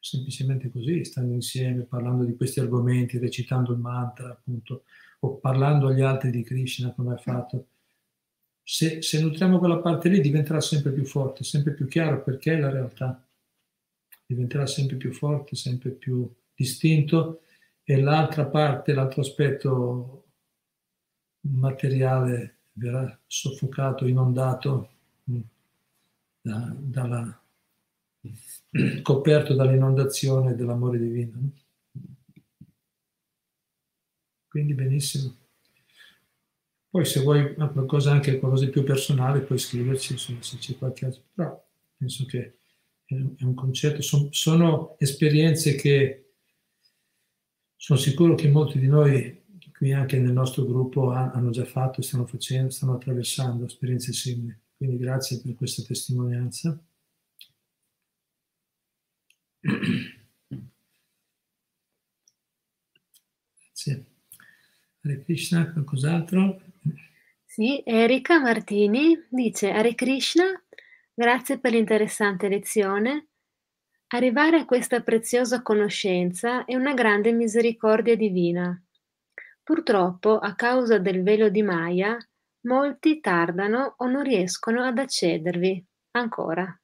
[0.00, 4.84] semplicemente così, stando insieme, parlando di questi argomenti, recitando il mantra, appunto,
[5.20, 7.66] o parlando agli altri di Krishna come ha fatto.
[8.66, 12.58] Se, se nutriamo quella parte lì diventerà sempre più forte, sempre più chiaro perché è
[12.58, 13.22] la realtà.
[14.26, 17.42] Diventerà sempre più forte, sempre più distinto
[17.82, 20.24] e l'altra parte, l'altro aspetto
[21.40, 24.90] materiale verrà soffocato, inondato
[25.30, 25.40] mm,
[26.40, 27.38] da, dalla
[29.02, 31.50] coperto dall'inondazione dell'amore divino.
[34.48, 35.43] Quindi benissimo.
[36.94, 41.06] Poi se vuoi qualcosa, anche qualcosa di più personale, puoi scriverci se, se c'è qualche
[41.06, 41.22] altro.
[41.34, 42.58] Però penso che
[43.04, 46.34] è un concetto, sono, sono esperienze che
[47.74, 49.42] sono sicuro che molti di noi
[49.72, 54.56] qui anche nel nostro gruppo hanno già fatto, stanno facendo, stanno attraversando esperienze simili.
[54.76, 56.80] Quindi grazie per questa testimonianza.
[63.58, 64.04] Grazie.
[65.00, 66.63] Hare Krishna, qualcos'altro?
[67.54, 70.60] Sì, Erika Martini dice Hare Krishna,
[71.14, 73.28] grazie per l'interessante lezione.
[74.08, 78.76] Arrivare a questa preziosa conoscenza è una grande misericordia divina.
[79.62, 82.18] Purtroppo, a causa del velo di Maya,
[82.62, 86.76] molti tardano o non riescono ad accedervi ancora.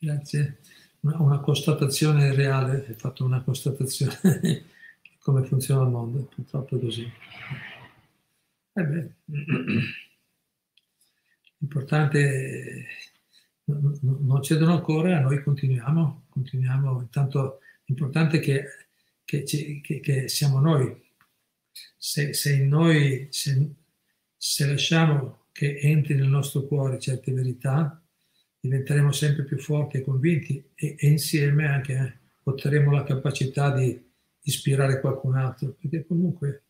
[0.00, 0.58] Grazie.
[1.02, 4.62] Una, constatazione reale, hai fatto una constatazione di
[5.18, 7.10] come funziona il mondo, purtroppo è così.
[8.74, 9.14] Eh
[11.62, 12.86] l'importante
[13.64, 17.00] non cedono ancora, noi continuiamo, continuiamo.
[17.00, 18.64] Intanto l'importante è che,
[19.24, 19.44] che,
[19.80, 21.00] che, che siamo noi.
[21.96, 23.74] Se, se, noi, se,
[24.36, 28.01] se lasciamo che entri nel nostro cuore certe verità,
[28.62, 34.10] diventeremo sempre più forti e convinti e, e insieme anche eh, otterremo la capacità di
[34.42, 36.62] ispirare qualcun altro, perché comunque,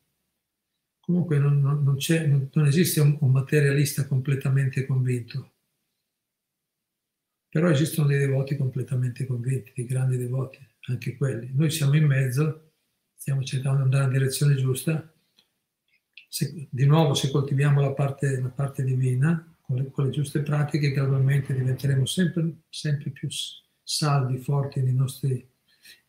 [1.01, 5.53] comunque non, non, non, non esiste un, un, materialista completamente convinto,
[7.51, 11.51] però esistono dei devoti completamente convinti, dei grandi devoti, anche quelli.
[11.53, 12.72] Noi siamo in mezzo,
[13.14, 15.12] stiamo cercando di andare nella direzione giusta,
[16.26, 20.42] se, di nuovo se coltiviamo la parte, la parte divina, con le, con le, giuste
[20.42, 23.28] pratiche gradualmente diventeremo sempre, sempre più
[23.82, 25.48] saldi, forti nei nostri,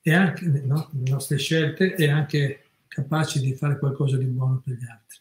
[0.02, 4.74] e anche, no, nelle nostre scelte e anche capaci di fare qualcosa di buono per
[4.74, 5.20] gli altri.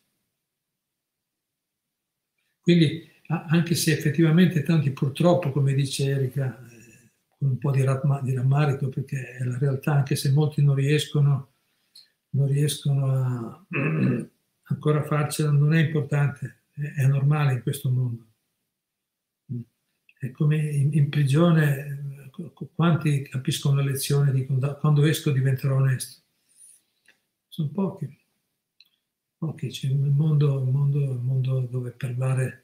[2.61, 8.89] Quindi anche se effettivamente tanti purtroppo, come dice Erika, eh, con un po' di, rammarico,
[8.89, 11.55] perché è la realtà, anche se molti non riescono,
[12.31, 13.67] non riescono a
[14.65, 18.32] ancora farcela, non è importante, è normale in questo mondo.
[20.23, 22.31] È come in, in prigione,
[22.77, 26.23] quanti capiscono la lezione di quando esco diventerò onesto?
[27.49, 28.21] Sono pochi.
[29.37, 32.63] Pochi, c'è un mondo, un mondo, un mondo dove parlare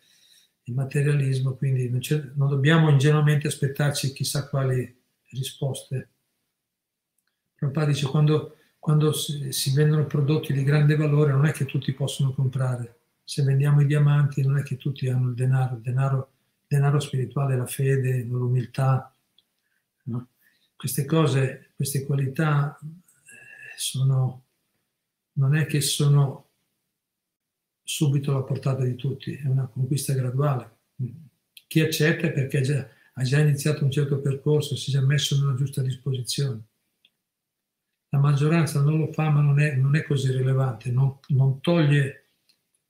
[0.62, 2.00] il materialismo, quindi non,
[2.36, 4.96] non, dobbiamo ingenuamente aspettarci chissà quali
[5.30, 6.11] risposte.
[7.56, 11.92] Prabhupada dice quando, quando si, si vendono prodotti di grande valore non è che tutti
[11.92, 16.30] possono comprare se vendiamo i diamanti non è che tutti hanno il denaro, il denaro,
[16.68, 19.12] denaro spirituale, la fede, l'umiltà.
[20.04, 20.28] No?
[20.76, 24.44] Queste cose, queste qualità eh, sono,
[25.32, 26.46] non è che sono
[27.82, 30.76] subito alla portata di tutti, è una conquista graduale.
[31.66, 35.38] Chi accetta è perché già, ha già iniziato un certo percorso, si è già messo
[35.38, 36.62] nella giusta disposizione.
[38.10, 42.28] La maggioranza non lo fa, ma non è, non è così rilevante, non, non toglie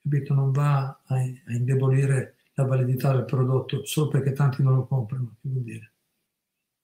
[0.03, 0.35] capito?
[0.35, 5.37] non va a, a, indebolire la validità del prodotto solo perché tanti non lo comprano,
[5.41, 5.93] che vuol dire?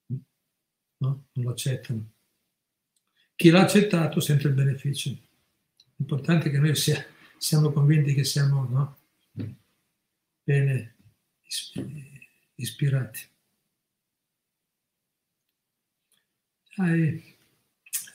[0.06, 1.26] No?
[1.32, 2.12] Non lo accettano.
[3.34, 5.10] Chi l'ha accettato sente il beneficio.
[5.96, 7.04] L'importante è che noi sia,
[7.38, 8.98] siamo convinti che siamo no?
[10.44, 10.96] bene
[12.54, 13.28] ispirati.
[16.76, 17.36] Dai,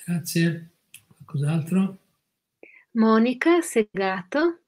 [0.06, 0.70] grazie.
[1.08, 2.00] Qualcos'altro?
[2.92, 4.62] Monica Segato.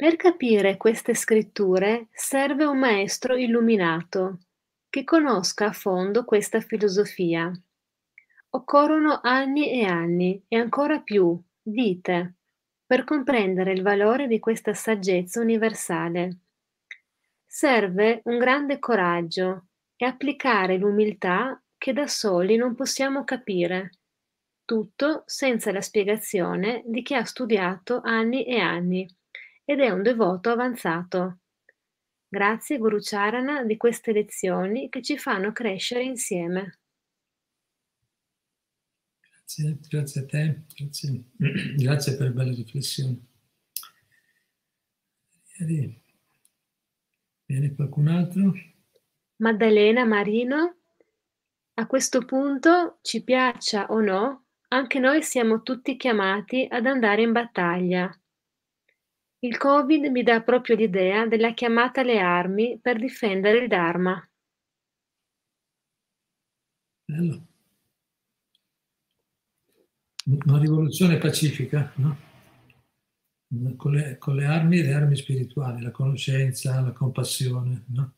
[0.00, 4.38] Per capire queste scritture serve un maestro illuminato,
[4.88, 7.52] che conosca a fondo questa filosofia.
[8.48, 12.36] Occorrono anni e anni, e ancora più, vite,
[12.86, 16.38] per comprendere il valore di questa saggezza universale.
[17.44, 23.90] Serve un grande coraggio e applicare l'umiltà che da soli non possiamo capire,
[24.64, 29.06] tutto senza la spiegazione di chi ha studiato anni e anni
[29.70, 31.42] ed è un devoto avanzato.
[32.26, 36.78] Grazie Guru Charana di queste lezioni che ci fanno crescere insieme.
[39.20, 41.22] Grazie, grazie a te, grazie,
[41.78, 43.24] grazie per belle riflessioni.
[47.44, 48.52] Viene qualcun altro?
[49.36, 50.78] Maddalena Marino,
[51.74, 57.30] a questo punto, ci piaccia o no, anche noi siamo tutti chiamati ad andare in
[57.30, 58.19] battaglia
[59.42, 64.22] il Covid mi dà proprio l'idea della chiamata alle armi per difendere il Dharma.
[67.04, 67.46] Bello.
[70.26, 72.28] Una rivoluzione pacifica, no?
[73.76, 78.14] Con le, con le armi, le armi spirituali, la conoscenza, la compassione, no?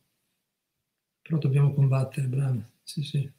[1.23, 3.33] Però dobbiamo combattere, bravi, sì, sì.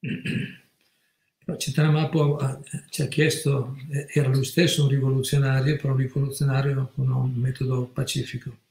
[1.56, 3.76] Cittadamapo ci ha chiesto,
[4.12, 8.64] era lui stesso un rivoluzionario, però un rivoluzionario con un metodo pacifico.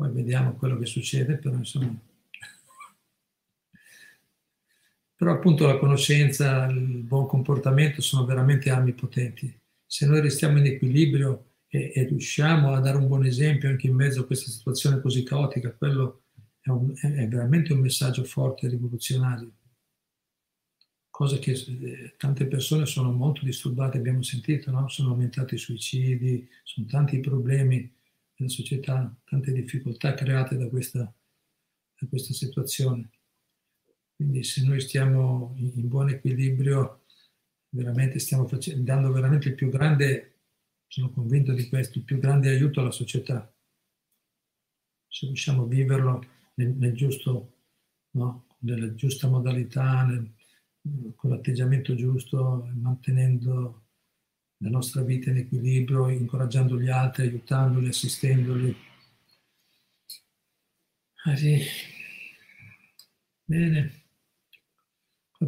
[0.00, 1.94] poi vediamo quello che succede, però insomma...
[5.14, 9.54] Però appunto la conoscenza, il buon comportamento sono veramente armi potenti.
[9.84, 13.94] Se noi restiamo in equilibrio e, e riusciamo a dare un buon esempio anche in
[13.94, 16.22] mezzo a questa situazione così caotica, quello
[16.60, 19.52] è, un, è veramente un messaggio forte e rivoluzionario
[21.20, 24.88] cosa che eh, tante persone sono molto disturbate, abbiamo sentito, no?
[24.88, 27.94] sono aumentati i suicidi, sono tanti i problemi
[28.36, 33.10] nella società, tante difficoltà create da questa, da questa situazione.
[34.16, 37.04] Quindi se noi stiamo in buon equilibrio,
[37.68, 40.38] veramente stiamo facendo, dando veramente il più grande,
[40.86, 43.54] sono convinto di questo, il più grande aiuto alla società.
[45.06, 46.24] Se riusciamo a viverlo
[46.60, 47.52] nel, nel giusto,
[48.12, 48.46] no?
[48.60, 50.32] nella giusta modalità, nel,
[51.16, 53.84] con l'atteggiamento giusto, mantenendo
[54.58, 58.76] la nostra vita in equilibrio, incoraggiando gli altri, aiutandoli, assistendoli.
[61.24, 61.58] Ah, sì.
[63.44, 63.98] Bene.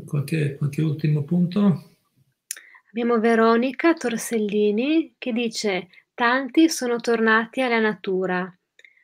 [0.06, 1.96] Qualche, qualche ultimo punto?
[2.90, 8.58] Abbiamo Veronica Torsellini che dice tanti sono tornati alla natura,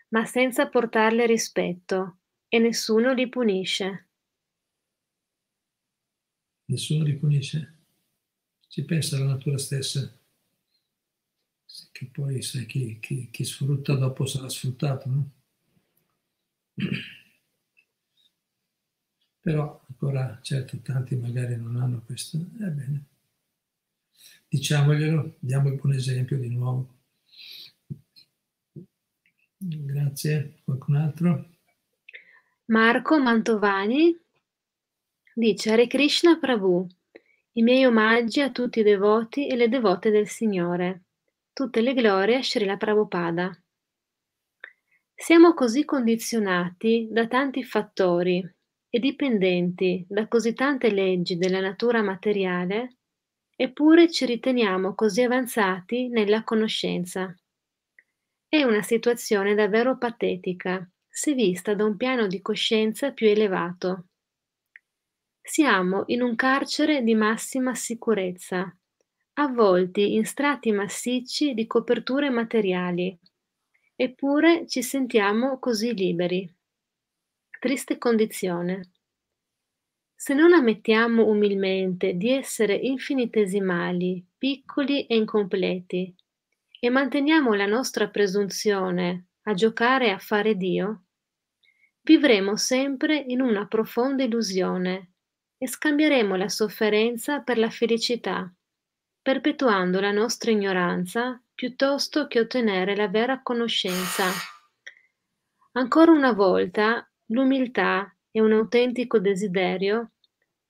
[0.09, 4.09] ma senza portarle rispetto e nessuno li punisce
[6.68, 7.74] nessuno li punisce.
[8.66, 10.12] Si pensa alla natura stessa,
[11.92, 15.30] che poi sai chi, chi, chi sfrutta dopo sarà sfruttato, no?
[19.40, 22.36] Però ancora, certo, tanti magari non hanno questo.
[22.36, 23.04] Ebbene,
[24.48, 26.97] diciamoglielo, diamo il buon esempio di nuovo.
[29.59, 30.61] Grazie.
[30.64, 31.48] Qualcun altro?
[32.66, 34.16] Marco Mantovani
[35.38, 36.84] Dice Hare Krishna Prabhu,
[37.52, 41.02] i miei omaggi a tutti i devoti e le devote del Signore.
[41.52, 43.56] Tutte le glorie a Srila Prabhupada.
[45.14, 48.44] Siamo così condizionati da tanti fattori
[48.88, 52.96] e dipendenti da così tante leggi della natura materiale,
[53.54, 57.32] eppure ci riteniamo così avanzati nella conoscenza.
[58.51, 64.07] È una situazione davvero patetica, se vista da un piano di coscienza più elevato.
[65.42, 68.74] Siamo in un carcere di massima sicurezza,
[69.34, 73.18] avvolti in strati massicci di coperture materiali,
[73.94, 76.51] eppure ci sentiamo così liberi.
[77.61, 78.92] Triste condizione.
[80.14, 86.14] Se non ammettiamo umilmente di essere infinitesimali, piccoli e incompleti,
[86.81, 91.05] e manteniamo la nostra presunzione a giocare a fare Dio,
[92.03, 95.12] vivremo sempre in una profonda illusione
[95.59, 98.53] e scambieremo la sofferenza per la felicità,
[99.20, 104.24] perpetuando la nostra ignoranza piuttosto che ottenere la vera conoscenza.
[105.72, 110.12] Ancora una volta, l'umiltà e un autentico desiderio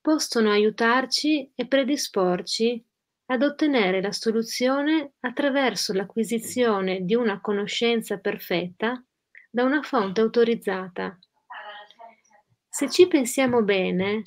[0.01, 2.83] possono aiutarci e predisporci
[3.31, 9.03] ad ottenere la soluzione attraverso l'acquisizione di una conoscenza perfetta
[9.51, 11.17] da una fonte autorizzata.
[12.67, 14.23] Se ci pensiamo bene,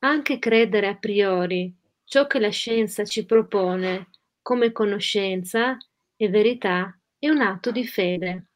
[0.00, 1.74] anche credere a priori
[2.04, 4.10] ciò che la scienza ci propone
[4.42, 5.78] come conoscenza
[6.14, 8.48] e verità è un atto di fede.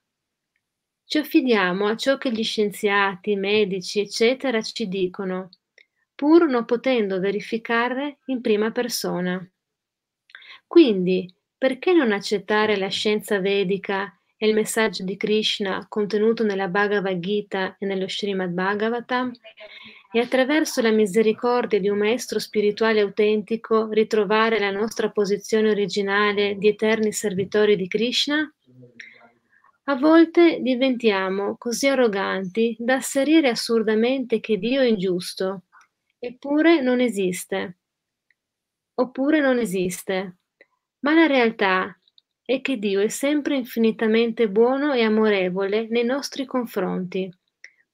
[1.04, 5.48] Ci affidiamo a ciò che gli scienziati, medici, eccetera ci dicono,
[6.14, 9.42] pur non potendo verificare in prima persona.
[10.68, 17.18] Quindi, perché non accettare la scienza vedica e il messaggio di Krishna contenuto nella Bhagavad
[17.18, 19.32] Gita e nello Srimad Bhagavatam
[20.12, 26.68] e attraverso la misericordia di un maestro spirituale autentico ritrovare la nostra posizione originale di
[26.68, 28.48] eterni servitori di Krishna?
[29.84, 35.62] A volte diventiamo così arroganti da asserire assurdamente che Dio è ingiusto,
[36.18, 37.78] eppure non esiste.
[38.94, 40.37] Oppure non esiste.
[41.00, 41.98] Ma la realtà
[42.44, 47.30] è che Dio è sempre infinitamente buono e amorevole nei nostri confronti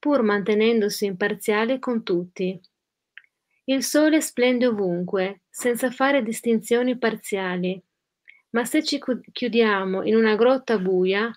[0.05, 2.61] pur mantenendosi imparziale con tutti.
[3.65, 7.83] Il sole splende ovunque, senza fare distinzioni parziali,
[8.51, 9.01] ma se ci
[9.33, 11.33] chiudiamo in una grotta buia,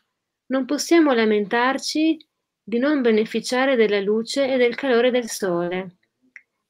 [0.47, 2.17] non possiamo lamentarci
[2.61, 5.95] di non beneficiare della luce e del calore del sole.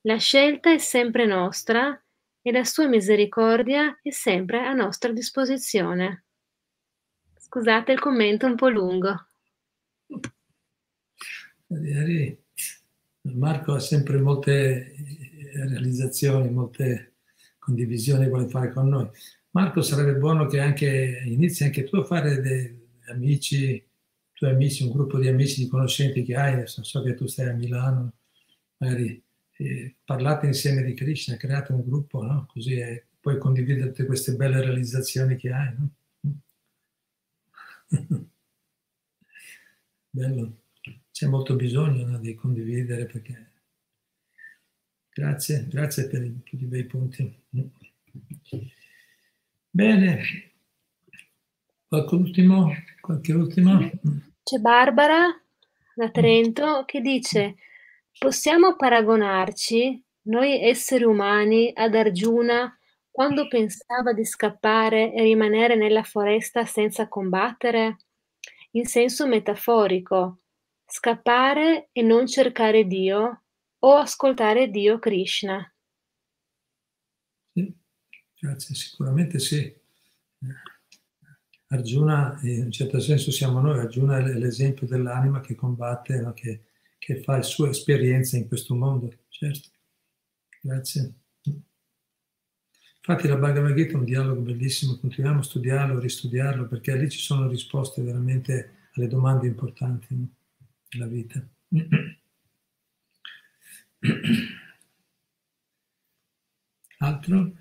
[0.01, 1.99] La scelta è sempre nostra
[2.47, 6.23] e la sua misericordia è sempre a nostra disposizione.
[7.37, 9.27] Scusate il commento un po' lungo.
[13.33, 17.15] Marco ha sempre molte eh, realizzazioni, molte
[17.59, 19.09] condivisioni che vuole fare con noi.
[19.49, 23.85] Marco, sarebbe buono che anche inizi anche tu a fare dei amici
[24.31, 27.53] tuoi amici, un gruppo di amici, di conoscenti che hai, so che tu stai a
[27.53, 28.13] Milano,
[28.77, 29.21] magari
[30.03, 32.45] parlate insieme di Krishna, create un gruppo, no?
[32.47, 35.73] così eh, puoi condividere tutte queste belle realizzazioni che hai.
[35.77, 35.89] No?
[40.09, 40.57] Bello,
[41.11, 43.45] c'è molto bisogno no, di condividere perché...
[45.09, 47.35] Grazie, grazie per tutti i bei punti.
[49.71, 50.21] Bene,
[51.87, 52.71] qualche ultimo?
[53.01, 53.79] Qualche ultimo?
[54.43, 55.25] C'è Barbara
[55.95, 57.55] da Trento che dice
[58.17, 62.77] possiamo paragonarci, noi esseri umani, ad Arjuna
[63.09, 67.97] quando pensava di scappare e rimanere nella foresta senza combattere?
[68.71, 70.41] In senso metaforico,
[70.85, 73.43] scappare e non cercare Dio
[73.79, 75.73] o ascoltare Dio Krishna.
[77.53, 77.75] Sì,
[78.39, 79.75] grazie, sicuramente sì.
[81.69, 86.33] Arjuna, in un certo senso siamo noi, Arjuna è l'esempio dell'anima che combatte, no?
[86.33, 86.66] che,
[87.07, 89.69] che fa la sua esperienza in questo mondo, certo.
[90.59, 91.13] Grazie.
[92.97, 97.09] Infatti la Bhagavad Gita è un dialogo bellissimo, continuiamo a studiarlo, a ristudiarlo, perché lì
[97.09, 100.27] ci sono risposte veramente alle domande importanti no?
[100.89, 101.41] della vita.
[106.99, 107.53] Altro?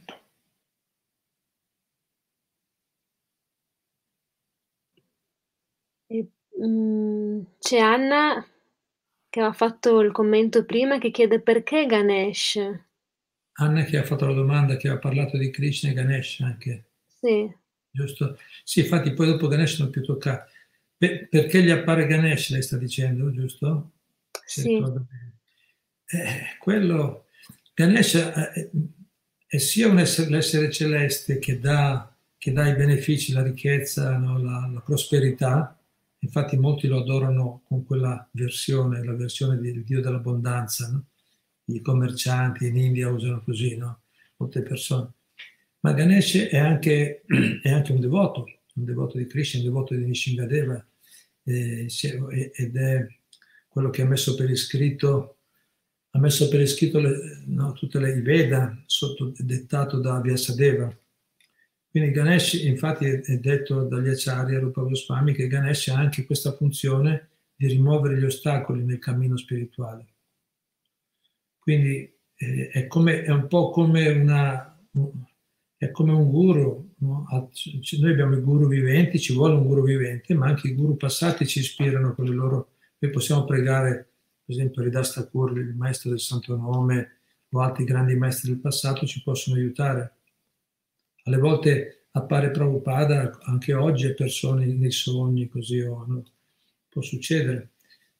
[6.09, 6.29] E,
[6.61, 8.45] mm, c'è Anna
[9.37, 12.59] che ha fatto il commento prima che chiede perché Ganesh?
[13.59, 16.85] Anna che ha fatto la domanda, che ha parlato di Krishna e Ganesh anche.
[17.07, 17.55] Sì.
[17.91, 18.39] Giusto?
[18.65, 20.51] Sì, infatti poi dopo Ganesh non più toccato.
[20.97, 23.91] Per, perché gli appare Ganesh, lei sta dicendo, giusto?
[24.47, 24.83] sì.
[26.07, 27.27] Eh, quello,
[27.75, 28.71] Ganesh è,
[29.47, 34.43] è sia un essere, l'essere celeste che dà, che dà, i benefici, la ricchezza, no?
[34.43, 35.79] la, la, prosperità.
[36.21, 40.91] Infatti molti lo adorano con quella versione, la versione del Dio dell'abbondanza.
[40.91, 41.07] No?
[41.67, 44.03] i commercianti in India usano così, no?
[44.37, 45.13] molte persone.
[45.81, 47.23] Ma Ganesh è anche,
[47.63, 48.45] è anche un devoto,
[48.75, 50.85] un devoto di Krishna, un devoto di Nishingadeva,
[51.45, 51.87] eh,
[52.55, 53.07] ed è
[53.69, 55.39] quello che ha messo per iscritto,
[56.11, 60.95] ha messo per iscritto le, no, tutte le Veda, sotto, dettato da Vyasadeva.
[61.97, 67.31] Quindi Ganesh, infatti, è detto dagli Acharya Rupa Goswami che Ganesh ha anche questa funzione
[67.57, 70.05] di rimuovere gli ostacoli nel cammino spirituale.
[71.59, 74.79] Quindi eh, è, come, è, un po' come, una,
[75.79, 76.93] è come un guru.
[76.99, 77.27] No?
[77.31, 81.47] Noi abbiamo i guru viventi, ci vuole un guru vivente, ma anche i guru passati
[81.47, 82.73] ci ispirano con le loro...
[82.99, 84.11] Noi possiamo pregare,
[84.45, 89.07] per esempio, Ridas Thakur, il maestro del Santo Nome, o altri grandi maestri del passato
[89.07, 90.16] ci possono aiutare.
[91.27, 96.25] Alle volte appare Prabhupada anche oggi a persone nei sogni, così o no?
[96.89, 97.73] può succedere.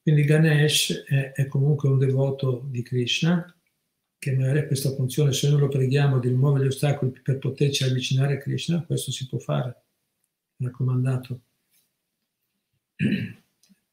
[0.03, 3.53] Quindi Ganesh è, è, comunque un devoto di Krishna
[4.19, 7.85] che magari ha questa funzione, se noi lo preghiamo di rimuovere gli ostacoli per poterci
[7.85, 9.83] avvicinare a Krishna, questo si può fare,
[10.59, 11.41] raccomandato.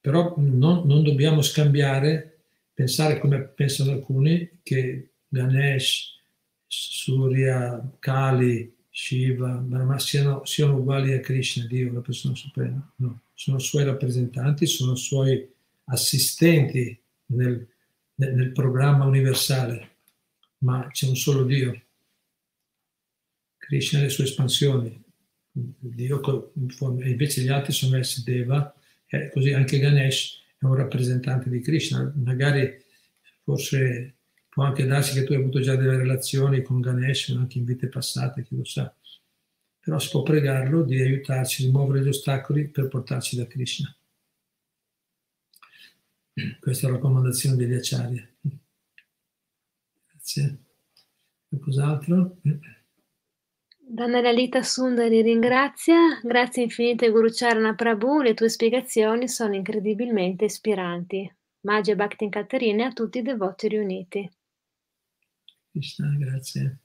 [0.02, 6.20] Però non, non dobbiamo scambiare, pensare come pensano alcuni, che Ganesh,
[6.68, 12.94] Surya, Kali, Shiva, Brahma siano, siano uguali a Krishna, Dio, la persona suprema.
[12.98, 15.52] No, sono suoi rappresentanti, sono suoi
[15.86, 16.96] assistenti
[17.28, 17.68] nel,
[18.14, 19.96] nel programma universale,
[20.60, 21.82] ma c'è un solo Dio.
[23.58, 25.04] Krishna e le sue espansioni.
[25.52, 28.76] Dio, invece gli altri sono S Deva,
[29.32, 32.14] così anche Ganesh è un rappresentante di Krishna.
[32.16, 32.80] Magari
[33.42, 34.13] forse
[34.54, 37.88] può anche darsi che tu hai avuto già delle relazioni con Ganesh anche in vite
[37.88, 38.94] passate, chi lo sa.
[39.80, 43.94] Però si può pregarlo di aiutarci a rimuovere gli ostacoli per portarci da Krishna.
[46.60, 48.28] Questa è la raccomandazione degli acciari.
[50.12, 50.58] Grazie.
[51.50, 52.38] Qualcos'altro?
[53.78, 61.32] Donna Lalita Sundari ringrazia, grazie infinite Guru Charana Prabhu, le tue spiegazioni sono incredibilmente ispiranti.
[61.62, 64.30] Magia Bhakti Caterina a tutti i devoti riuniti.
[65.74, 66.78] Krishna, grazie.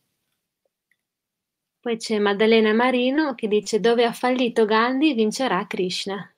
[1.79, 6.35] Poi c'è Maddalena Marino che dice dove ha fallito Gandhi vincerà Krishna.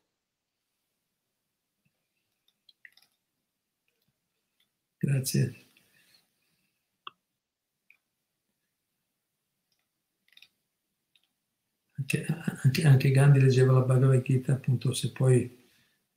[4.98, 5.66] Grazie.
[11.96, 12.26] Anche,
[12.64, 15.68] anche, anche, Gandhi leggeva la Bhagavad Gita, appunto, se poi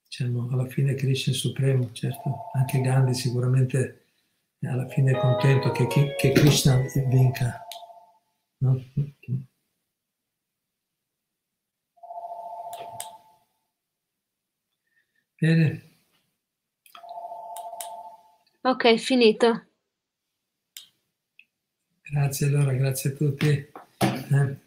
[0.04, 4.03] diciamo, alla fine Krishna è supremo, certo, anche Gandhi sicuramente
[4.68, 6.78] alla fine è contento che, che Krishna
[7.08, 7.66] vinca.
[8.58, 8.82] No?
[15.40, 15.92] Bene.
[18.62, 19.66] Ok, finito.
[22.02, 23.48] Grazie allora, grazie a tutti.
[23.48, 23.72] Eh,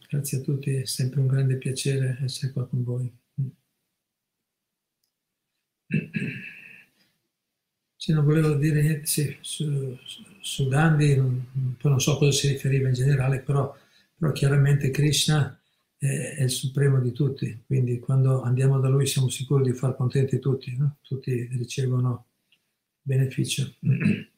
[0.08, 3.10] grazie a tutti, è sempre un grande piacere essere qua con voi.
[8.06, 9.98] Sì, non volevo dire niente sì, su,
[10.40, 13.76] su, Gandhi, poi non so cosa si riferiva in generale, però,
[14.16, 15.60] però chiaramente Krishna
[15.98, 19.96] è, è, il supremo di tutti, quindi quando andiamo da lui siamo sicuri di far
[19.96, 20.98] contenti tutti, no?
[21.02, 22.26] tutti ricevono
[23.02, 23.74] beneficio.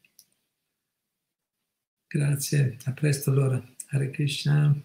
[2.08, 3.62] Grazie, a presto allora.
[3.90, 4.82] Hare Krishna.